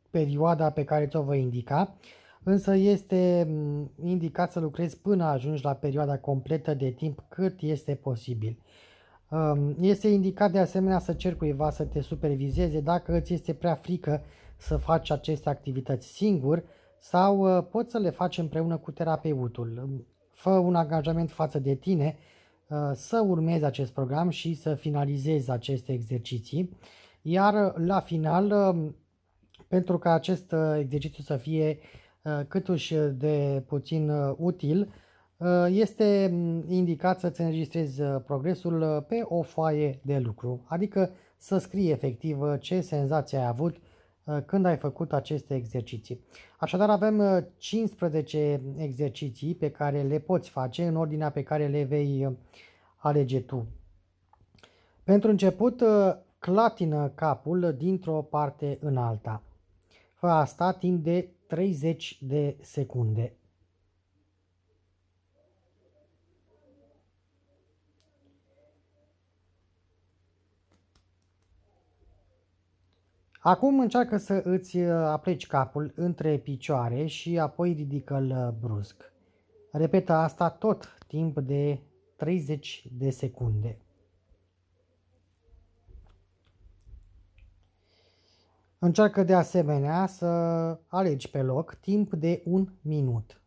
perioada 0.09 0.69
pe 0.69 0.83
care 0.83 1.07
ți-o 1.07 1.21
voi 1.21 1.41
indica, 1.41 1.95
însă 2.43 2.75
este 2.75 3.47
um, 3.49 3.91
indicat 4.03 4.51
să 4.51 4.59
lucrezi 4.59 4.97
până 4.97 5.23
ajungi 5.23 5.63
la 5.63 5.73
perioada 5.73 6.17
completă 6.17 6.73
de 6.73 6.89
timp 6.89 7.23
cât 7.29 7.61
este 7.61 7.95
posibil. 7.95 8.57
Um, 9.31 9.75
este 9.79 10.07
indicat 10.07 10.51
de 10.51 10.59
asemenea 10.59 10.99
să 10.99 11.13
cer 11.13 11.35
cuiva 11.35 11.69
să 11.69 11.83
te 11.83 12.01
supervizeze 12.01 12.79
dacă 12.79 13.15
îți 13.15 13.33
este 13.33 13.53
prea 13.53 13.75
frică 13.75 14.21
să 14.57 14.77
faci 14.77 15.09
aceste 15.09 15.49
activități 15.49 16.07
singur 16.07 16.63
sau 16.99 17.57
uh, 17.57 17.65
poți 17.71 17.91
să 17.91 17.97
le 17.97 18.09
faci 18.09 18.37
împreună 18.37 18.77
cu 18.77 18.91
terapeutul 18.91 20.03
fă 20.41 20.49
un 20.49 20.75
angajament 20.75 21.31
față 21.31 21.59
de 21.59 21.75
tine 21.75 22.17
uh, 22.67 22.77
să 22.93 23.23
urmezi 23.27 23.63
acest 23.63 23.91
program 23.91 24.29
și 24.29 24.53
să 24.53 24.75
finalizezi 24.75 25.51
aceste 25.51 25.93
exerciții. 25.93 26.77
Iar 27.21 27.77
la 27.77 27.99
final, 27.99 28.51
uh, 28.51 28.91
pentru 29.67 29.97
ca 29.97 30.11
acest 30.11 30.51
uh, 30.51 30.75
exercițiu 30.79 31.23
să 31.23 31.37
fie 31.37 31.77
câtuși 32.47 32.95
de 32.95 33.63
puțin 33.67 34.11
util, 34.37 34.93
este 35.67 36.29
mm, 36.31 36.63
indicat 36.67 37.19
să-ți 37.19 37.41
înregistrezi 37.41 38.01
progresul 38.01 39.05
pe 39.07 39.21
o 39.23 39.41
foaie 39.41 39.99
de 40.03 40.17
lucru, 40.17 40.61
adică 40.67 41.11
să 41.37 41.57
scrii 41.57 41.91
efectiv 41.91 42.37
ce 42.59 42.81
senzație 42.81 43.37
ai 43.37 43.47
avut 43.47 43.75
Uh, 44.23 44.37
când 44.45 44.65
ai 44.65 44.77
făcut 44.77 45.13
aceste 45.13 45.55
exerciții. 45.55 46.19
Așadar 46.59 46.89
avem 46.89 47.47
15 47.57 48.61
uh, 48.65 48.73
exerciții 48.77 49.55
pe 49.55 49.71
care 49.71 50.01
le 50.01 50.19
poți 50.19 50.49
face 50.49 50.87
în 50.87 50.95
ordinea 50.95 51.29
pe 51.29 51.43
care 51.43 51.67
le 51.67 51.83
vei 51.83 52.25
uh, 52.25 52.33
alege 52.95 53.41
tu. 53.41 53.65
Pentru 55.03 55.29
început, 55.29 55.83
clatină 56.39 57.11
capul 57.15 57.75
dintr-o 57.77 58.21
parte 58.21 58.77
în 58.81 58.97
alta. 58.97 59.43
Fă 60.13 60.27
asta 60.27 60.71
timp 60.71 61.03
de 61.03 61.29
30 61.47 62.17
de 62.21 62.57
secunde. 62.61 63.33
Acum 73.43 73.79
încearcă 73.79 74.17
să 74.17 74.41
îți 74.43 74.77
uh, 74.77 74.89
apleci 74.89 75.47
capul 75.47 75.91
între 75.95 76.37
picioare 76.37 77.05
și 77.05 77.39
apoi 77.39 77.73
ridică-l 77.73 78.29
uh, 78.29 78.53
brusc. 78.59 79.13
Repetă 79.71 80.13
asta 80.13 80.49
tot 80.49 80.97
timp 81.07 81.39
de 81.39 81.81
30 82.15 82.87
de 82.97 83.09
secunde. 83.09 83.77
Încearcă 88.79 89.23
de 89.23 89.33
asemenea 89.33 90.05
să 90.05 90.25
alegi 90.87 91.29
pe 91.29 91.41
loc 91.41 91.73
timp 91.73 92.13
de 92.13 92.41
un 92.45 92.69
minut. 92.81 93.40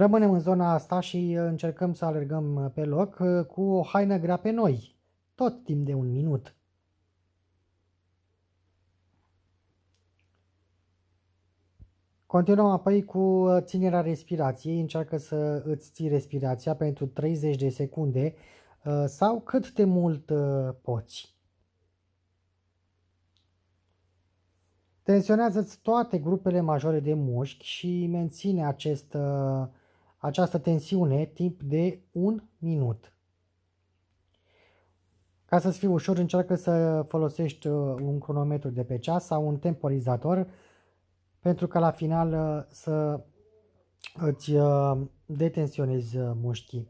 Rămânem 0.00 0.30
în 0.32 0.40
zona 0.40 0.72
asta 0.72 1.00
și 1.00 1.36
uh, 1.38 1.44
încercăm 1.44 1.92
să 1.92 2.04
alergăm 2.04 2.54
uh, 2.54 2.70
pe 2.74 2.84
loc 2.84 3.18
uh, 3.18 3.44
cu 3.46 3.62
o 3.62 3.82
haină 3.82 4.18
grea 4.18 4.36
pe 4.36 4.50
noi, 4.50 4.96
tot 5.34 5.64
timp 5.64 5.84
de 5.86 5.94
un 5.94 6.10
minut. 6.10 6.54
Continuăm 12.26 12.66
apoi 12.66 13.04
cu 13.04 13.46
ținerea 13.58 14.00
respirației. 14.00 14.80
Încearcă 14.80 15.16
să 15.16 15.62
îți 15.64 15.90
ții 15.92 16.08
respirația 16.08 16.74
pentru 16.74 17.06
30 17.06 17.56
de 17.56 17.68
secunde 17.68 18.34
sau 19.06 19.40
cât 19.40 19.72
de 19.72 19.84
mult 19.84 20.32
poți. 20.82 21.36
Tensionează-ți 25.02 25.80
toate 25.80 26.18
grupele 26.18 26.60
majore 26.60 27.00
de 27.00 27.14
mușchi 27.14 27.64
și 27.64 28.06
menține 28.06 28.66
acest 28.66 29.16
această 30.20 30.58
tensiune 30.58 31.24
timp 31.24 31.62
de 31.62 32.00
un 32.12 32.42
minut. 32.58 33.14
Ca 35.44 35.58
să-ți 35.58 35.78
fie 35.78 35.88
ușor, 35.88 36.18
încearcă 36.18 36.54
să 36.54 37.04
folosești 37.08 37.66
uh, 37.66 37.94
un 38.02 38.18
cronometru 38.18 38.70
de 38.70 38.84
pe 38.84 38.98
ceas 38.98 39.26
sau 39.26 39.46
un 39.46 39.56
temporizator 39.56 40.46
pentru 41.40 41.66
că 41.66 41.78
la 41.78 41.90
final 41.90 42.32
uh, 42.32 42.64
să 42.68 43.24
îți 44.14 44.52
uh, 44.52 45.00
detensionezi 45.26 46.16
mușchii. 46.18 46.88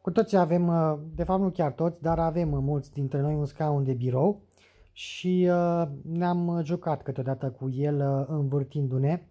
Cu 0.00 0.10
toții 0.10 0.36
avem, 0.36 0.68
uh, 0.68 0.98
de 1.14 1.24
fapt 1.24 1.40
nu 1.40 1.50
chiar 1.50 1.72
toți, 1.72 2.02
dar 2.02 2.18
avem 2.18 2.48
mulți 2.48 2.92
dintre 2.92 3.20
noi 3.20 3.34
un 3.34 3.44
scaun 3.44 3.84
de 3.84 3.92
birou 3.92 4.40
și 4.96 5.48
uh, 5.50 5.88
ne-am 6.02 6.60
jucat 6.64 7.02
câteodată 7.02 7.50
cu 7.50 7.70
el 7.70 8.26
învârtindu-ne. 8.28 9.22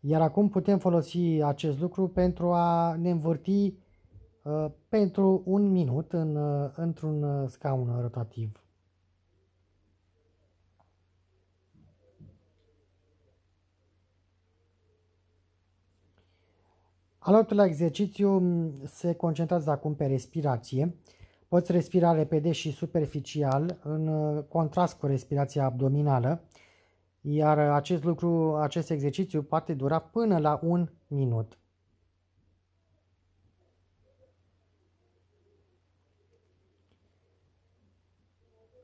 Iar 0.00 0.20
acum 0.20 0.48
putem 0.48 0.78
folosi 0.78 1.42
acest 1.42 1.80
lucru 1.80 2.08
pentru 2.08 2.52
a 2.52 2.94
ne 2.94 3.10
învârti 3.10 3.74
pentru 4.88 5.42
un 5.44 5.70
minut 5.70 6.12
în, 6.12 6.38
într-un 6.76 7.46
scaun 7.48 8.00
rotativ. 8.00 8.66
Al 17.18 17.44
doilea 17.48 17.66
exercițiu 17.66 18.42
se 18.84 19.14
concentrează 19.14 19.70
acum 19.70 19.94
pe 19.94 20.06
respirație. 20.06 20.94
Poți 21.48 21.72
respira 21.72 22.12
repede 22.12 22.52
și 22.52 22.72
superficial 22.72 23.78
în 23.82 24.06
uh, 24.06 24.44
contrast 24.48 24.98
cu 24.98 25.06
respirația 25.06 25.64
abdominală, 25.64 26.42
iar 27.20 27.58
acest 27.58 28.04
lucru, 28.04 28.56
acest 28.56 28.90
exercițiu 28.90 29.42
poate 29.42 29.74
dura 29.74 29.98
până 29.98 30.38
la 30.38 30.60
un 30.62 30.88
minut. 31.06 31.58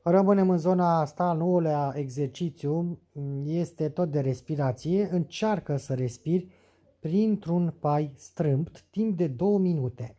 Rămânem 0.03 0.49
în 0.49 0.57
zona 0.57 0.99
asta, 0.99 1.23
al 1.23 1.37
nouălea 1.37 1.93
exercițiu 1.95 2.99
este 3.43 3.89
tot 3.89 4.11
de 4.11 4.19
respirație. 4.19 5.07
Încearcă 5.11 5.77
să 5.77 5.93
respiri 5.93 6.47
printr-un 6.99 7.73
pai 7.79 8.13
strâmbt 8.15 8.81
timp 8.81 9.17
de 9.17 9.27
două 9.27 9.59
minute. 9.59 10.17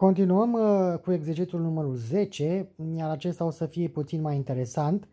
Continuăm 0.00 0.52
uh, 0.52 0.98
cu 0.98 1.12
exercițiul 1.12 1.60
numărul 1.60 1.94
10, 1.94 2.68
iar 2.96 3.10
acesta 3.10 3.44
o 3.44 3.50
să 3.50 3.66
fie 3.66 3.88
puțin 3.88 4.20
mai 4.20 4.36
interesant. 4.36 5.08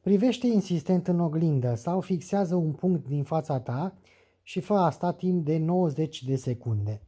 Privește 0.00 0.46
insistent 0.46 1.08
în 1.08 1.20
oglindă 1.20 1.74
sau 1.74 2.00
fixează 2.00 2.54
un 2.54 2.72
punct 2.72 3.06
din 3.06 3.24
fața 3.24 3.60
ta 3.60 3.94
și 4.42 4.60
fă 4.60 4.74
asta 4.74 5.12
timp 5.12 5.44
de 5.44 5.58
90 5.58 6.24
de 6.24 6.36
secunde. 6.36 7.02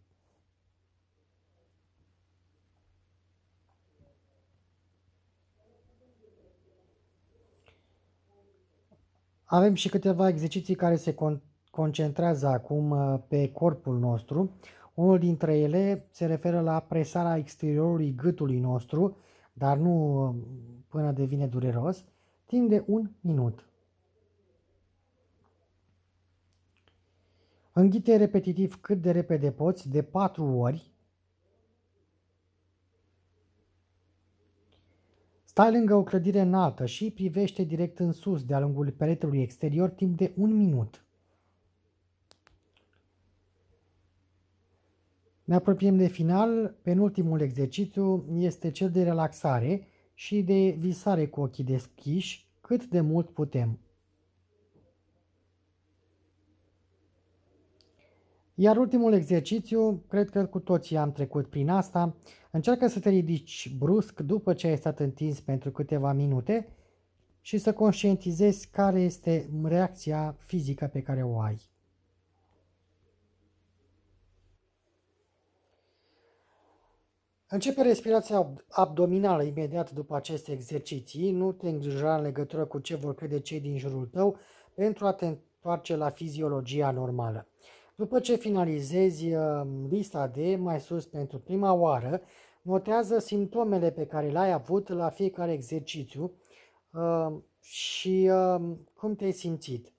Avem 9.45 9.75
și 9.75 9.89
câteva 9.89 10.29
exerciții 10.29 10.75
care 10.75 10.97
se 10.97 11.15
con- 11.15 11.43
concentrează 11.71 12.47
acum 12.47 12.91
uh, 12.91 13.19
pe 13.29 13.53
corpul 13.53 13.99
nostru. 13.99 14.51
Unul 14.95 15.19
dintre 15.19 15.59
ele 15.59 16.07
se 16.11 16.27
referă 16.27 16.61
la 16.61 16.81
presarea 16.81 17.37
exteriorului 17.37 18.15
gâtului 18.15 18.59
nostru, 18.59 19.17
dar 19.53 19.77
nu 19.77 20.27
uh, 20.29 20.35
până 20.89 21.13
devine 21.13 21.47
dureros, 21.47 22.05
timp 22.47 22.69
de 22.69 22.85
un 22.87 23.11
minut. 23.21 23.69
Înghite 27.73 28.17
repetitiv 28.17 28.81
cât 28.81 29.01
de 29.01 29.11
repede 29.11 29.51
poți, 29.51 29.91
de 29.91 30.03
4 30.03 30.45
ori, 30.45 30.95
Stai 35.55 35.73
lângă 35.73 35.95
o 35.95 36.03
clădire 36.03 36.41
înaltă 36.41 36.87
și 36.87 37.11
privește 37.11 37.63
direct 37.63 37.99
în 37.99 38.13
sus 38.13 38.45
de-a 38.45 38.61
lungul 38.61 38.91
peretelui 38.91 39.43
exterior 39.43 39.91
timp 39.91 40.17
de 40.17 40.33
un 40.37 40.57
minut. 40.57 41.04
Ne 45.45 45.55
apropiem 45.55 45.97
de 45.97 46.07
final. 46.07 46.75
Penultimul 46.83 47.41
exercițiu 47.41 48.25
este 48.39 48.71
cel 48.71 48.91
de 48.91 49.03
relaxare 49.03 49.87
și 50.15 50.43
de 50.43 50.77
visare 50.79 51.27
cu 51.27 51.41
ochii 51.41 51.65
deschiși 51.65 52.49
cât 52.61 52.87
de 52.87 53.01
mult 53.01 53.31
putem. 53.31 53.79
Iar 58.55 58.77
ultimul 58.77 59.13
exercițiu, 59.13 60.05
cred 60.09 60.31
că 60.31 60.47
cu 60.47 60.59
toții 60.59 60.97
am 60.97 61.13
trecut 61.13 61.47
prin 61.47 61.69
asta, 61.69 62.17
încearcă 62.51 62.87
să 62.87 63.01
te 63.01 63.09
ridici 63.09 63.75
brusc 63.79 64.21
după 64.21 64.53
ce 64.53 64.67
ai 64.67 64.77
stat 64.77 65.01
întins 65.01 65.41
pentru 65.41 65.71
câteva 65.71 66.13
minute 66.13 66.69
și 67.41 67.59
să 67.59 67.73
conștientizezi 67.73 68.69
care 68.71 69.01
este 69.01 69.51
reacția 69.63 70.37
fizică 70.39 70.87
pe 70.93 71.03
care 71.03 71.23
o 71.23 71.41
ai. 71.41 71.74
Începe 77.55 77.83
respirația 77.83 78.53
abdominală 78.69 79.43
imediat 79.43 79.91
după 79.91 80.17
aceste 80.17 80.53
exerciții, 80.53 81.31
nu 81.31 81.53
te 81.53 81.69
îngrijora 81.69 82.17
în 82.17 82.23
legătură 82.23 82.65
cu 82.65 82.79
ce 82.79 82.95
vor 82.95 83.15
crede 83.15 83.41
cei 83.41 83.61
din 83.61 83.79
jurul 83.79 84.07
tău 84.07 84.37
pentru 84.75 85.07
a 85.07 85.13
te 85.13 85.27
întoarce 85.27 85.97
la 85.97 86.09
fiziologia 86.09 86.91
normală. 86.91 87.47
După 87.95 88.21
ce 88.21 88.37
finalizezi 88.37 89.35
uh, 89.35 89.63
lista 89.89 90.27
de 90.27 90.57
mai 90.57 90.81
sus 90.81 91.07
pentru 91.07 91.39
prima 91.39 91.73
oară, 91.73 92.21
notează 92.63 93.19
simptomele 93.19 93.91
pe 93.91 94.07
care 94.07 94.29
le-ai 94.29 94.53
avut 94.53 94.89
la 94.89 95.09
fiecare 95.09 95.53
exercițiu 95.53 96.33
uh, 96.93 97.33
și 97.61 98.31
uh, 98.33 98.77
cum 98.97 99.15
te-ai 99.15 99.33
simțit. 99.33 99.93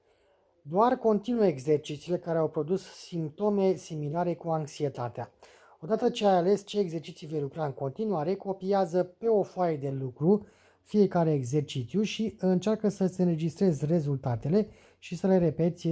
Doar 0.62 0.96
continuă 0.96 1.46
exercițiile 1.46 2.18
care 2.18 2.38
au 2.38 2.50
produs 2.50 2.84
simptome 2.84 3.76
similare 3.76 4.36
cu 4.36 4.50
anxietatea. 4.50 5.32
Odată 5.80 6.10
ce 6.10 6.26
ai 6.26 6.36
ales 6.36 6.66
ce 6.66 6.80
exerciții 6.80 7.28
vei 7.28 7.42
lucra 7.42 7.66
în 7.66 7.74
continuare, 7.74 8.36
copiază 8.36 9.04
pe 9.04 9.28
o 9.28 9.44
foaie 9.44 9.78
de 9.78 9.90
lucru 9.90 10.46
fiecare 10.82 11.34
exercițiu 11.34 12.02
și 12.02 12.36
încearcă 12.40 12.90
să-ți 12.90 13.22
înregistrezi 13.22 13.86
rezultatele 13.86 14.68
și 15.00 15.16
să 15.16 15.28
le 15.28 15.38
repeți 15.38 15.88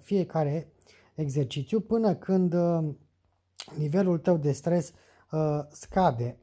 fiecare 0.00 0.72
exercițiu 1.14 1.80
până 1.80 2.14
când 2.14 2.54
uh, 2.54 2.84
nivelul 3.78 4.18
tău 4.18 4.36
de 4.36 4.52
stres 4.52 4.92
uh, 5.30 5.60
scade. 5.70 6.36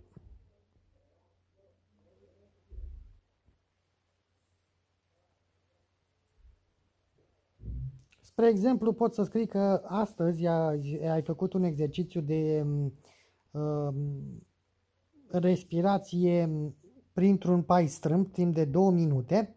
Spre 8.40 8.52
exemplu, 8.52 8.94
pot 8.94 9.14
să 9.14 9.24
scrii 9.24 9.48
că 9.48 9.82
astăzi 9.86 10.48
ai 11.12 11.22
făcut 11.24 11.54
un 11.54 11.64
exercițiu 11.64 12.22
de 12.22 12.66
uh, 13.52 13.94
respirație 15.28 16.50
printr-un 17.14 17.62
pai 17.62 17.88
strâmb 17.88 18.32
timp 18.32 18.54
de 18.54 18.66
2 18.66 18.92
minute 18.92 19.56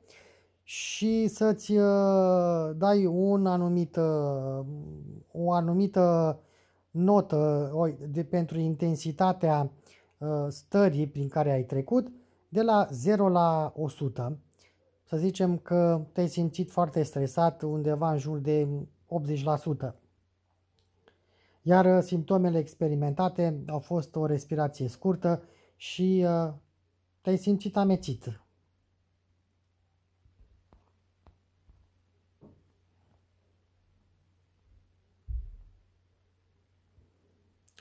și 0.62 1.26
să-ți 1.28 1.72
uh, 1.72 2.70
dai 2.76 3.06
un 3.06 3.46
anumit, 3.46 3.96
uh, 3.96 4.64
o 5.32 5.52
anumită 5.52 6.38
notă 6.90 7.72
de, 8.08 8.24
pentru 8.24 8.58
intensitatea 8.58 9.72
uh, 10.18 10.28
stării 10.48 11.06
prin 11.06 11.28
care 11.28 11.52
ai 11.52 11.64
trecut 11.64 12.12
de 12.48 12.62
la 12.62 12.86
0 12.90 13.28
la 13.28 13.72
100. 13.76 14.38
Să 15.12 15.18
zicem 15.18 15.58
că 15.58 16.06
te-ai 16.12 16.28
simțit 16.28 16.70
foarte 16.70 17.02
stresat 17.02 17.62
undeva 17.62 18.12
în 18.12 18.18
jur 18.18 18.38
de 18.38 18.68
80%. 19.90 19.94
Iar 21.62 22.00
simptomele 22.00 22.58
experimentate 22.58 23.62
au 23.66 23.78
fost 23.78 24.16
o 24.16 24.26
respirație 24.26 24.88
scurtă 24.88 25.42
și 25.76 26.26
te-ai 27.20 27.36
simțit 27.36 27.76
amețit. 27.76 28.42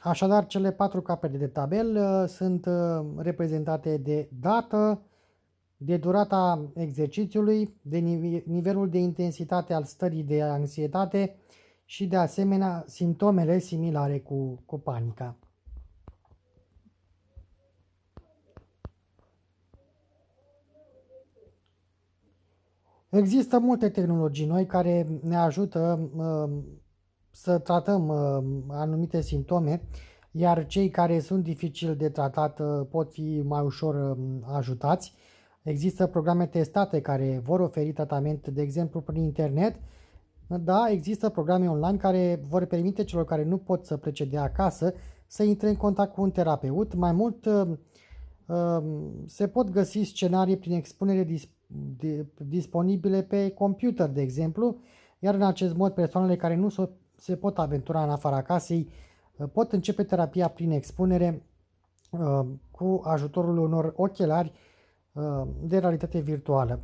Așadar, 0.03 0.45
cele 0.45 0.71
patru 0.71 1.01
capete 1.01 1.37
de 1.37 1.47
tabel 1.47 1.95
uh, 1.95 2.27
sunt 2.29 2.65
uh, 2.65 3.05
reprezentate 3.17 3.97
de 3.97 4.29
dată, 4.39 5.01
de 5.83 5.97
durata 5.97 6.71
exercițiului, 6.73 7.73
de 7.81 7.97
nivelul 8.45 8.89
de 8.89 8.97
intensitate 8.97 9.73
al 9.73 9.83
stării 9.83 10.23
de 10.23 10.41
anxietate 10.41 11.35
și 11.85 12.07
de 12.07 12.15
asemenea 12.15 12.83
simptomele 12.87 13.59
similare 13.59 14.19
cu, 14.19 14.63
cu 14.65 14.79
panica. 14.79 15.37
Există 23.09 23.59
multe 23.59 23.89
tehnologii 23.89 24.45
noi 24.45 24.65
care 24.65 25.07
ne 25.23 25.35
ajută 25.35 26.09
uh, 26.15 26.63
să 27.31 27.57
tratăm 27.57 28.07
uh, 28.07 28.63
anumite 28.67 29.21
simptome, 29.21 29.81
iar 30.31 30.65
cei 30.65 30.89
care 30.89 31.19
sunt 31.19 31.43
dificil 31.43 31.95
de 31.95 32.09
tratat 32.09 32.59
uh, 32.59 32.87
pot 32.89 33.11
fi 33.11 33.41
mai 33.45 33.61
ușor 33.63 33.95
uh, 33.95 34.17
ajutați. 34.53 35.13
Există 35.63 36.07
programe 36.07 36.45
testate 36.45 37.01
care 37.01 37.41
vor 37.43 37.59
oferi 37.59 37.91
tratament, 37.91 38.47
de 38.47 38.61
exemplu, 38.61 39.01
prin 39.01 39.23
internet. 39.23 39.75
Da, 40.47 40.89
există 40.89 41.29
programe 41.29 41.69
online 41.69 41.97
care 41.97 42.39
vor 42.49 42.65
permite 42.65 43.03
celor 43.03 43.25
care 43.25 43.43
nu 43.43 43.57
pot 43.57 43.85
să 43.85 43.97
plece 43.97 44.25
de 44.25 44.37
acasă 44.37 44.93
să 45.27 45.43
intre 45.43 45.69
în 45.69 45.75
contact 45.75 46.13
cu 46.13 46.21
un 46.21 46.31
terapeut. 46.31 46.93
Mai 46.93 47.11
mult, 47.11 47.45
uh, 47.45 47.67
uh, 48.45 48.83
se 49.25 49.47
pot 49.47 49.69
găsi 49.69 50.01
scenarii 50.01 50.57
prin 50.57 50.73
expunere 50.73 51.27
disponibile 52.37 53.21
pe 53.21 53.49
computer, 53.49 54.09
de 54.09 54.21
exemplu, 54.21 54.77
iar 55.19 55.33
în 55.33 55.43
acest 55.43 55.75
mod 55.75 55.93
persoanele 55.93 56.35
care 56.35 56.55
nu 56.55 56.69
se 57.15 57.35
pot 57.35 57.57
aventura 57.57 58.03
în 58.03 58.09
afara 58.09 58.41
casei 58.41 58.89
uh, 59.35 59.47
pot 59.53 59.71
începe 59.71 60.03
terapia 60.03 60.47
prin 60.47 60.71
expunere 60.71 61.45
cu 62.71 63.01
ajutorul 63.03 63.57
unor 63.57 63.93
ochelari 63.95 64.53
de 65.61 65.77
realitate 65.77 66.19
virtuală. 66.19 66.79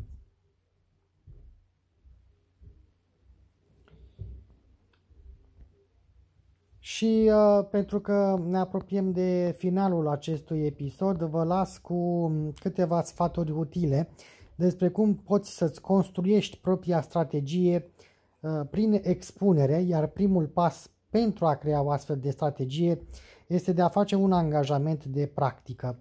Și 6.80 7.32
uh, 7.32 7.68
pentru 7.70 8.00
că 8.00 8.42
ne 8.46 8.58
apropiem 8.58 9.12
de 9.12 9.56
finalul 9.58 10.08
acestui 10.08 10.66
episod, 10.66 11.22
vă 11.22 11.44
las 11.44 11.78
cu 11.78 12.32
câteva 12.60 13.02
sfaturi 13.02 13.52
utile 13.52 14.10
despre 14.56 14.90
cum 14.90 15.16
poți 15.16 15.56
să-ți 15.56 15.82
construiești 15.82 16.58
propria 16.58 17.02
strategie 17.02 17.92
uh, 18.40 18.62
prin 18.70 19.00
expunere, 19.04 19.82
iar 19.82 20.08
primul 20.08 20.46
pas 20.46 20.92
pentru 21.10 21.46
a 21.46 21.56
crea 21.56 21.82
o 21.82 21.90
astfel 21.90 22.18
de 22.18 22.30
strategie 22.30 23.02
este 23.48 23.74
de 23.74 23.82
a 23.82 23.90
face 23.90 24.16
un 24.16 24.32
angajament 24.32 25.06
de 25.06 25.32
practică. 25.34 26.00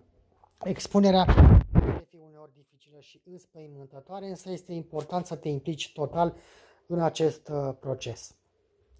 Expunerea 0.64 1.24
poate 1.24 1.64
fi 1.64 1.65
uneori 2.46 2.52
dificilă 2.54 3.00
și 3.00 3.20
înspăimântătoare, 3.24 4.26
însă 4.26 4.50
este 4.50 4.72
important 4.72 5.26
să 5.26 5.36
te 5.36 5.48
implici 5.48 5.92
total 5.92 6.36
în 6.86 7.00
acest 7.00 7.48
uh, 7.48 7.74
proces. 7.80 8.34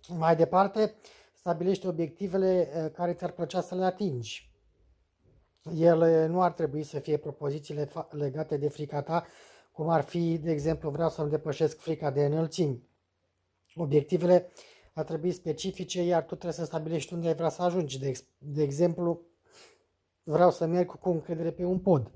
Mai 0.08 0.36
departe, 0.36 0.94
stabilește 1.34 1.88
obiectivele 1.88 2.68
uh, 2.74 2.90
care 2.92 3.14
ți-ar 3.14 3.30
plăcea 3.30 3.60
să 3.60 3.74
le 3.74 3.84
atingi. 3.84 4.54
Ele 5.76 6.26
nu 6.26 6.42
ar 6.42 6.52
trebui 6.52 6.82
să 6.82 6.98
fie 6.98 7.16
propozițiile 7.16 7.88
legate 8.10 8.56
de 8.56 8.68
frica 8.68 9.02
ta, 9.02 9.26
cum 9.72 9.88
ar 9.88 10.02
fi, 10.02 10.38
de 10.38 10.50
exemplu, 10.50 10.90
vreau 10.90 11.08
să-mi 11.08 11.30
depășesc 11.30 11.78
frica 11.78 12.10
de 12.10 12.24
înălțimi. 12.24 12.82
Obiectivele 13.74 14.52
ar 14.94 15.04
trebui 15.04 15.30
specifice, 15.30 16.02
iar 16.02 16.20
tu 16.20 16.26
trebuie 16.26 16.52
să 16.52 16.64
stabilești 16.64 17.12
unde 17.12 17.26
ai 17.26 17.34
vrea 17.34 17.48
să 17.48 17.62
ajungi. 17.62 17.98
De, 17.98 18.08
ex- 18.08 18.24
de 18.38 18.62
exemplu, 18.62 19.20
vreau 20.22 20.50
să 20.50 20.66
merg 20.66 20.98
cu 20.98 21.08
încredere 21.08 21.50
pe 21.50 21.64
un 21.64 21.78
pod. 21.78 22.10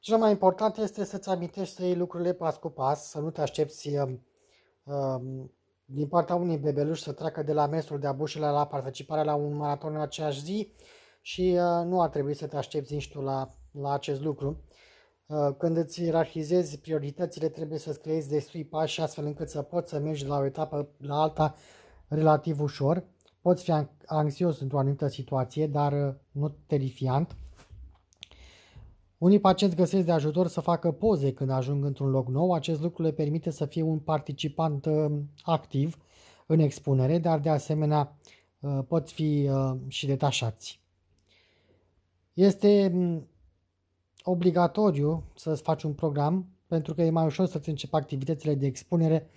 Cel 0.00 0.18
mai 0.18 0.30
important 0.30 0.76
este 0.76 1.04
să-ți 1.04 1.28
amintești 1.28 1.74
să 1.74 1.82
iei 1.82 1.96
lucrurile 1.96 2.32
pas 2.32 2.56
cu 2.56 2.68
pas, 2.68 3.08
să 3.08 3.18
nu 3.18 3.30
te 3.30 3.40
aștepți 3.40 3.88
uh, 3.88 4.12
uh, 4.84 5.20
din 5.84 6.08
partea 6.08 6.34
unui 6.34 6.58
bebeluș 6.58 7.00
să 7.00 7.12
treacă 7.12 7.42
de 7.42 7.52
la 7.52 7.66
mesul 7.66 7.98
de 7.98 8.06
abușile 8.06 8.46
la 8.46 8.66
participarea 8.66 9.24
la 9.24 9.34
un 9.34 9.56
maraton 9.56 9.94
în 9.94 10.00
aceeași 10.00 10.42
zi 10.42 10.72
și 11.20 11.58
uh, 11.58 11.84
nu 11.84 12.00
ar 12.02 12.08
trebui 12.08 12.34
să 12.34 12.46
te 12.46 12.56
aștepți 12.56 12.92
nici 12.92 13.10
tu 13.10 13.20
la, 13.20 13.48
la 13.70 13.92
acest 13.92 14.20
lucru. 14.20 14.64
Uh, 15.26 15.54
când 15.58 15.76
îți 15.76 16.02
ierarhizezi 16.02 16.78
prioritățile, 16.78 17.48
trebuie 17.48 17.78
să-ți 17.78 18.00
creezi 18.00 18.28
destui 18.28 18.64
pași 18.64 19.00
astfel 19.00 19.24
încât 19.24 19.48
să 19.48 19.62
poți 19.62 19.90
să 19.90 19.98
mergi 19.98 20.22
de 20.22 20.28
la 20.28 20.38
o 20.38 20.44
etapă 20.44 20.88
la 20.96 21.20
alta 21.20 21.54
relativ 22.08 22.60
ușor. 22.60 23.04
Poți 23.40 23.62
fi 23.62 23.72
anxios 24.06 24.60
într-o 24.60 24.78
anumită 24.78 25.08
situație, 25.08 25.66
dar 25.66 25.92
uh, 25.92 26.14
nu 26.30 26.54
terifiant. 26.66 27.36
Unii 29.18 29.40
pacienți 29.40 29.76
găsesc 29.76 30.04
de 30.04 30.12
ajutor 30.12 30.46
să 30.46 30.60
facă 30.60 30.92
poze 30.92 31.32
când 31.32 31.50
ajung 31.50 31.84
într-un 31.84 32.10
loc 32.10 32.28
nou. 32.28 32.52
Acest 32.52 32.80
lucru 32.80 33.02
le 33.02 33.12
permite 33.12 33.50
să 33.50 33.66
fie 33.66 33.82
un 33.82 33.98
participant 33.98 34.84
uh, 34.84 35.18
activ 35.42 35.96
în 36.46 36.58
expunere, 36.58 37.18
dar 37.18 37.38
de 37.38 37.48
asemenea 37.48 38.16
pot 38.88 39.10
fi 39.10 39.50
și 39.88 40.06
detașați. 40.06 40.80
Este 42.32 42.90
mm, 42.92 43.28
obligatoriu 44.22 45.22
să-ți 45.34 45.62
faci 45.62 45.82
un 45.82 45.92
program 45.92 46.46
pentru 46.66 46.94
că 46.94 47.02
e 47.02 47.10
mai 47.10 47.24
ușor 47.24 47.46
să-ți 47.46 47.68
începi 47.68 47.94
activitățile 47.94 48.54
de 48.54 48.66
expunere 48.66 49.30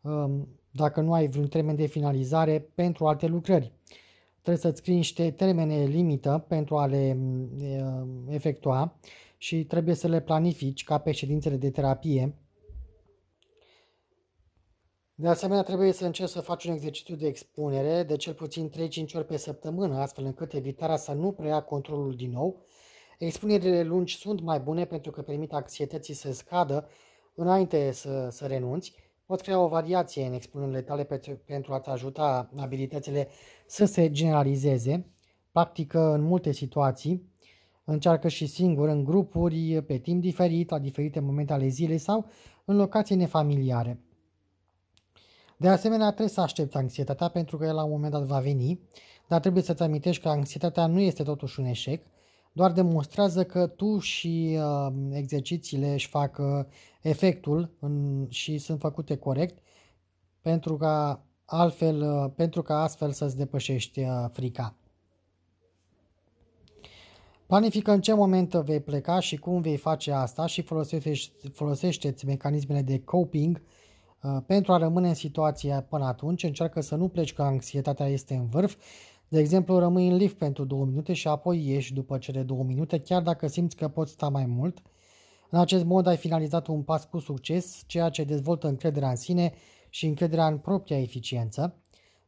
um, 0.00 0.48
dacă 0.70 1.00
nu 1.00 1.12
ai 1.12 1.28
vreun 1.28 1.48
termen 1.48 1.76
de 1.76 1.86
finalizare 1.86 2.60
pentru 2.74 3.06
alte 3.06 3.26
lucrări. 3.26 3.72
Trebuie 4.42 4.62
să-ți 4.62 4.78
scrii 4.78 4.94
niște 4.94 5.30
termene 5.30 5.84
limită 5.84 6.44
pentru 6.48 6.76
a 6.76 6.86
le 6.86 7.16
um, 7.20 8.28
efectua 8.28 8.98
și 9.36 9.64
trebuie 9.64 9.94
să 9.94 10.08
le 10.08 10.20
planifici 10.20 10.84
ca 10.84 10.98
pe 10.98 11.12
ședințele 11.12 11.56
de 11.56 11.70
terapie. 11.70 12.34
De 15.14 15.28
asemenea, 15.28 15.62
trebuie 15.62 15.92
să 15.92 16.06
încerci 16.06 16.30
să 16.30 16.40
faci 16.40 16.64
un 16.64 16.72
exercițiu 16.72 17.16
de 17.16 17.26
expunere 17.26 18.02
de 18.02 18.16
cel 18.16 18.34
puțin 18.34 18.70
3-5 18.70 19.14
ori 19.14 19.26
pe 19.26 19.36
săptămână, 19.36 19.98
astfel 19.98 20.24
încât 20.24 20.52
evitarea 20.52 20.96
să 20.96 21.12
nu 21.12 21.32
preia 21.32 21.60
controlul 21.60 22.14
din 22.14 22.30
nou 22.30 22.64
Expunerile 23.20 23.82
lungi 23.82 24.16
sunt 24.16 24.40
mai 24.40 24.60
bune 24.60 24.84
pentru 24.84 25.10
că 25.10 25.22
permit 25.22 25.52
anxietății 25.52 26.14
să 26.14 26.32
scadă 26.32 26.88
înainte 27.34 27.92
să, 27.92 28.28
să 28.30 28.46
renunți. 28.46 28.94
Poți 29.30 29.42
crea 29.42 29.60
o 29.60 29.68
variație 29.68 30.26
în 30.26 30.32
expunerile 30.32 30.82
tale 30.82 31.04
pentru 31.44 31.72
a-ți 31.72 31.88
ajuta 31.88 32.50
abilitățile 32.56 33.28
să 33.66 33.84
se 33.84 34.10
generalizeze. 34.10 35.06
Practică 35.52 36.12
în 36.12 36.22
multe 36.22 36.52
situații. 36.52 37.32
Încearcă 37.84 38.28
și 38.28 38.46
singur, 38.46 38.88
în 38.88 39.04
grupuri, 39.04 39.82
pe 39.82 39.98
timp 39.98 40.20
diferit, 40.20 40.70
la 40.70 40.78
diferite 40.78 41.20
momente 41.20 41.52
ale 41.52 41.68
zilei 41.68 41.98
sau 41.98 42.26
în 42.64 42.76
locații 42.76 43.16
nefamiliare. 43.16 44.00
De 45.56 45.68
asemenea, 45.68 46.06
trebuie 46.06 46.28
să 46.28 46.40
aștepți 46.40 46.76
anxietatea 46.76 47.28
pentru 47.28 47.56
că 47.56 47.64
el 47.64 47.74
la 47.74 47.84
un 47.84 47.90
moment 47.90 48.12
dat 48.12 48.22
va 48.22 48.38
veni, 48.38 48.80
dar 49.28 49.40
trebuie 49.40 49.62
să-ți 49.62 49.82
amintești 49.82 50.22
că 50.22 50.28
anxietatea 50.28 50.86
nu 50.86 51.00
este 51.00 51.22
totuși 51.22 51.60
un 51.60 51.66
eșec, 51.66 52.02
doar 52.52 52.72
demonstrează 52.72 53.44
că 53.44 53.66
tu 53.66 53.98
și 53.98 54.58
uh, 54.58 54.92
exercițiile 55.10 55.92
își 55.92 56.08
fac 56.08 56.38
uh, 56.38 56.64
efectul 57.02 57.70
în, 57.80 58.26
și 58.28 58.58
sunt 58.58 58.80
făcute 58.80 59.16
corect 59.16 59.58
pentru 60.40 60.76
ca 60.76 61.24
altfel, 61.44 62.02
uh, 62.02 62.30
pentru 62.36 62.62
ca 62.62 62.82
astfel 62.82 63.10
să-ți 63.10 63.36
depășești 63.36 64.00
uh, 64.00 64.24
frica. 64.32 64.74
Planifică 67.46 67.90
în 67.92 68.00
ce 68.00 68.14
moment 68.14 68.54
vei 68.54 68.80
pleca 68.80 69.20
și 69.20 69.36
cum 69.36 69.60
vei 69.60 69.76
face 69.76 70.12
asta 70.12 70.46
și 70.46 70.64
folosește-ți 71.52 72.26
mecanismele 72.26 72.82
de 72.82 73.00
coping 73.00 73.62
uh, 74.22 74.36
pentru 74.46 74.72
a 74.72 74.76
rămâne 74.76 75.08
în 75.08 75.14
situația 75.14 75.82
până 75.82 76.04
atunci. 76.04 76.42
Încearcă 76.42 76.80
să 76.80 76.94
nu 76.94 77.08
pleci 77.08 77.32
că 77.32 77.42
anxietatea 77.42 78.06
este 78.06 78.34
în 78.34 78.46
vârf 78.46 78.76
de 79.30 79.38
exemplu, 79.38 79.78
rămâi 79.78 80.08
în 80.08 80.16
lift 80.16 80.36
pentru 80.38 80.64
două 80.64 80.84
minute 80.84 81.12
și 81.12 81.28
apoi 81.28 81.66
ieși 81.66 81.94
după 81.94 82.18
cele 82.18 82.42
două 82.42 82.62
minute, 82.62 83.00
chiar 83.00 83.22
dacă 83.22 83.46
simți 83.46 83.76
că 83.76 83.88
poți 83.88 84.12
sta 84.12 84.28
mai 84.28 84.46
mult. 84.46 84.82
În 85.50 85.58
acest 85.58 85.84
mod 85.84 86.06
ai 86.06 86.16
finalizat 86.16 86.66
un 86.66 86.82
pas 86.82 87.04
cu 87.04 87.18
succes, 87.18 87.82
ceea 87.86 88.08
ce 88.08 88.24
dezvoltă 88.24 88.68
încrederea 88.68 89.08
în 89.08 89.16
sine 89.16 89.52
și 89.88 90.06
încrederea 90.06 90.46
în 90.46 90.58
propria 90.58 91.00
eficiență. 91.00 91.74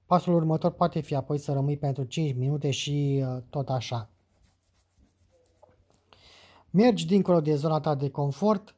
Pasul 0.07 0.35
următor 0.35 0.73
poate 0.73 1.01
fi 1.01 1.15
apoi 1.15 1.39
să 1.39 1.53
rămâi 1.53 1.77
pentru 1.77 2.05
5 2.05 2.35
minute 2.37 2.71
și 2.71 3.25
uh, 3.27 3.43
tot 3.51 3.69
așa. 3.69 4.11
Mergi 6.71 7.07
dincolo 7.07 7.41
de 7.41 7.55
zona 7.55 7.81
ta 7.81 7.95
de 7.95 8.11
confort, 8.11 8.77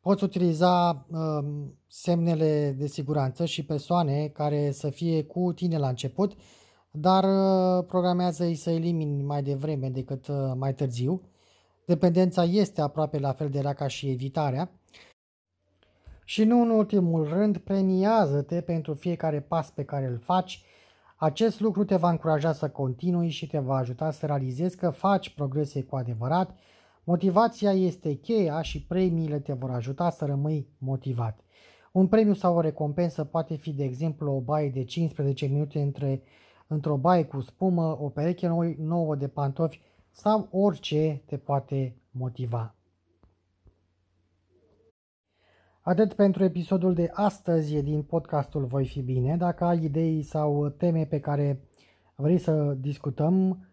poți 0.00 0.24
utiliza 0.24 1.06
uh, 1.10 1.48
semnele 1.86 2.74
de 2.78 2.86
siguranță 2.86 3.44
și 3.44 3.64
persoane 3.64 4.28
care 4.28 4.70
să 4.70 4.90
fie 4.90 5.24
cu 5.24 5.52
tine 5.52 5.78
la 5.78 5.88
început 5.88 6.34
dar 6.90 7.24
uh, 7.24 7.84
programează-i 7.86 8.54
să 8.54 8.70
elimini 8.70 9.22
mai 9.22 9.42
devreme 9.42 9.88
decât 9.88 10.26
uh, 10.26 10.36
mai 10.56 10.74
târziu. 10.74 11.22
Dependența 11.86 12.44
este 12.44 12.80
aproape 12.80 13.18
la 13.18 13.32
fel 13.32 13.48
de 13.48 13.60
rea 13.60 13.72
ca 13.72 13.86
și 13.86 14.10
evitarea. 14.10 14.70
Și 16.24 16.44
nu 16.44 16.60
în 16.60 16.70
ultimul 16.70 17.28
rând, 17.28 17.58
premiază-te 17.58 18.60
pentru 18.60 18.94
fiecare 18.94 19.40
pas 19.40 19.70
pe 19.70 19.84
care 19.84 20.06
îl 20.06 20.18
faci. 20.18 20.62
Acest 21.16 21.60
lucru 21.60 21.84
te 21.84 21.96
va 21.96 22.10
încuraja 22.10 22.52
să 22.52 22.68
continui 22.68 23.28
și 23.28 23.46
te 23.46 23.58
va 23.58 23.76
ajuta 23.76 24.10
să 24.10 24.26
realizezi 24.26 24.76
că 24.76 24.90
faci 24.90 25.34
progrese 25.34 25.82
cu 25.82 25.96
adevărat. 25.96 26.54
Motivația 27.04 27.72
este 27.72 28.14
cheia 28.14 28.62
și 28.62 28.82
premiile 28.82 29.38
te 29.38 29.52
vor 29.52 29.70
ajuta 29.70 30.10
să 30.10 30.24
rămâi 30.24 30.68
motivat. 30.78 31.40
Un 31.92 32.06
premiu 32.06 32.34
sau 32.34 32.56
o 32.56 32.60
recompensă 32.60 33.24
poate 33.24 33.54
fi, 33.54 33.72
de 33.72 33.84
exemplu, 33.84 34.32
o 34.32 34.40
baie 34.40 34.68
de 34.68 34.84
15 34.84 35.46
minute 35.46 35.80
între 35.80 36.22
într-o 36.68 36.96
baie 36.96 37.24
cu 37.24 37.40
spumă, 37.40 37.98
o 38.00 38.08
pereche 38.08 38.74
nouă 38.78 39.14
de 39.14 39.28
pantofi 39.28 39.80
sau 40.10 40.48
orice 40.50 41.22
te 41.26 41.36
poate 41.36 41.96
motiva. 42.10 42.74
Atât 45.80 46.12
pentru 46.12 46.44
episodul 46.44 46.94
de 46.94 47.10
astăzi 47.12 47.82
din 47.82 48.02
podcastul 48.02 48.64
Voi 48.64 48.86
fi 48.86 49.02
bine. 49.02 49.36
Dacă 49.36 49.64
ai 49.64 49.84
idei 49.84 50.22
sau 50.22 50.68
teme 50.68 51.04
pe 51.04 51.20
care 51.20 51.60
vrei 52.14 52.38
să 52.38 52.76
discutăm, 52.80 53.66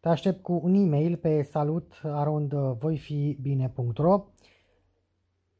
te 0.00 0.08
aștept 0.08 0.42
cu 0.42 0.60
un 0.62 0.74
e-mail 0.74 1.16
pe 1.16 1.42
salutarondvoifibine.ro 1.42 4.24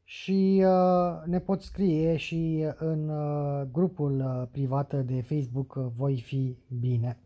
și 0.09 0.63
uh, 0.65 1.21
ne 1.25 1.39
poți 1.39 1.65
scrie 1.65 2.17
și 2.17 2.65
în 2.77 3.09
uh, 3.09 3.67
grupul 3.71 4.19
uh, 4.19 4.47
privat 4.51 5.05
de 5.05 5.21
Facebook 5.21 5.73
Voi 5.73 6.21
fi 6.21 6.57
bine. 6.79 7.19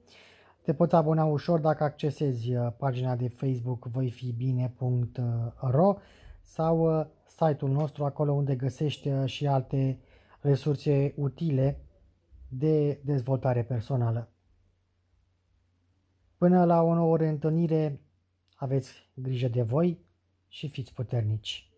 Te 0.61 0.73
poți 0.73 0.95
abona 0.95 1.25
ușor 1.25 1.59
dacă 1.59 1.83
accesezi 1.83 2.51
pagina 2.77 3.15
de 3.15 3.27
Facebook 3.27 3.85
voifibine.ro 3.85 5.95
sau 6.41 7.07
site-ul 7.25 7.71
nostru 7.71 8.05
acolo 8.05 8.31
unde 8.31 8.55
găsești 8.55 9.09
și 9.25 9.47
alte 9.47 9.99
resurse 10.39 11.13
utile 11.17 11.85
de 12.47 13.01
dezvoltare 13.03 13.63
personală. 13.63 14.29
Până 16.37 16.65
la 16.65 16.81
o 16.81 16.93
nouă 16.93 17.17
reîntâlnire, 17.17 18.01
aveți 18.55 19.09
grijă 19.13 19.47
de 19.47 19.61
voi 19.61 19.99
și 20.47 20.69
fiți 20.69 20.93
puternici! 20.93 21.70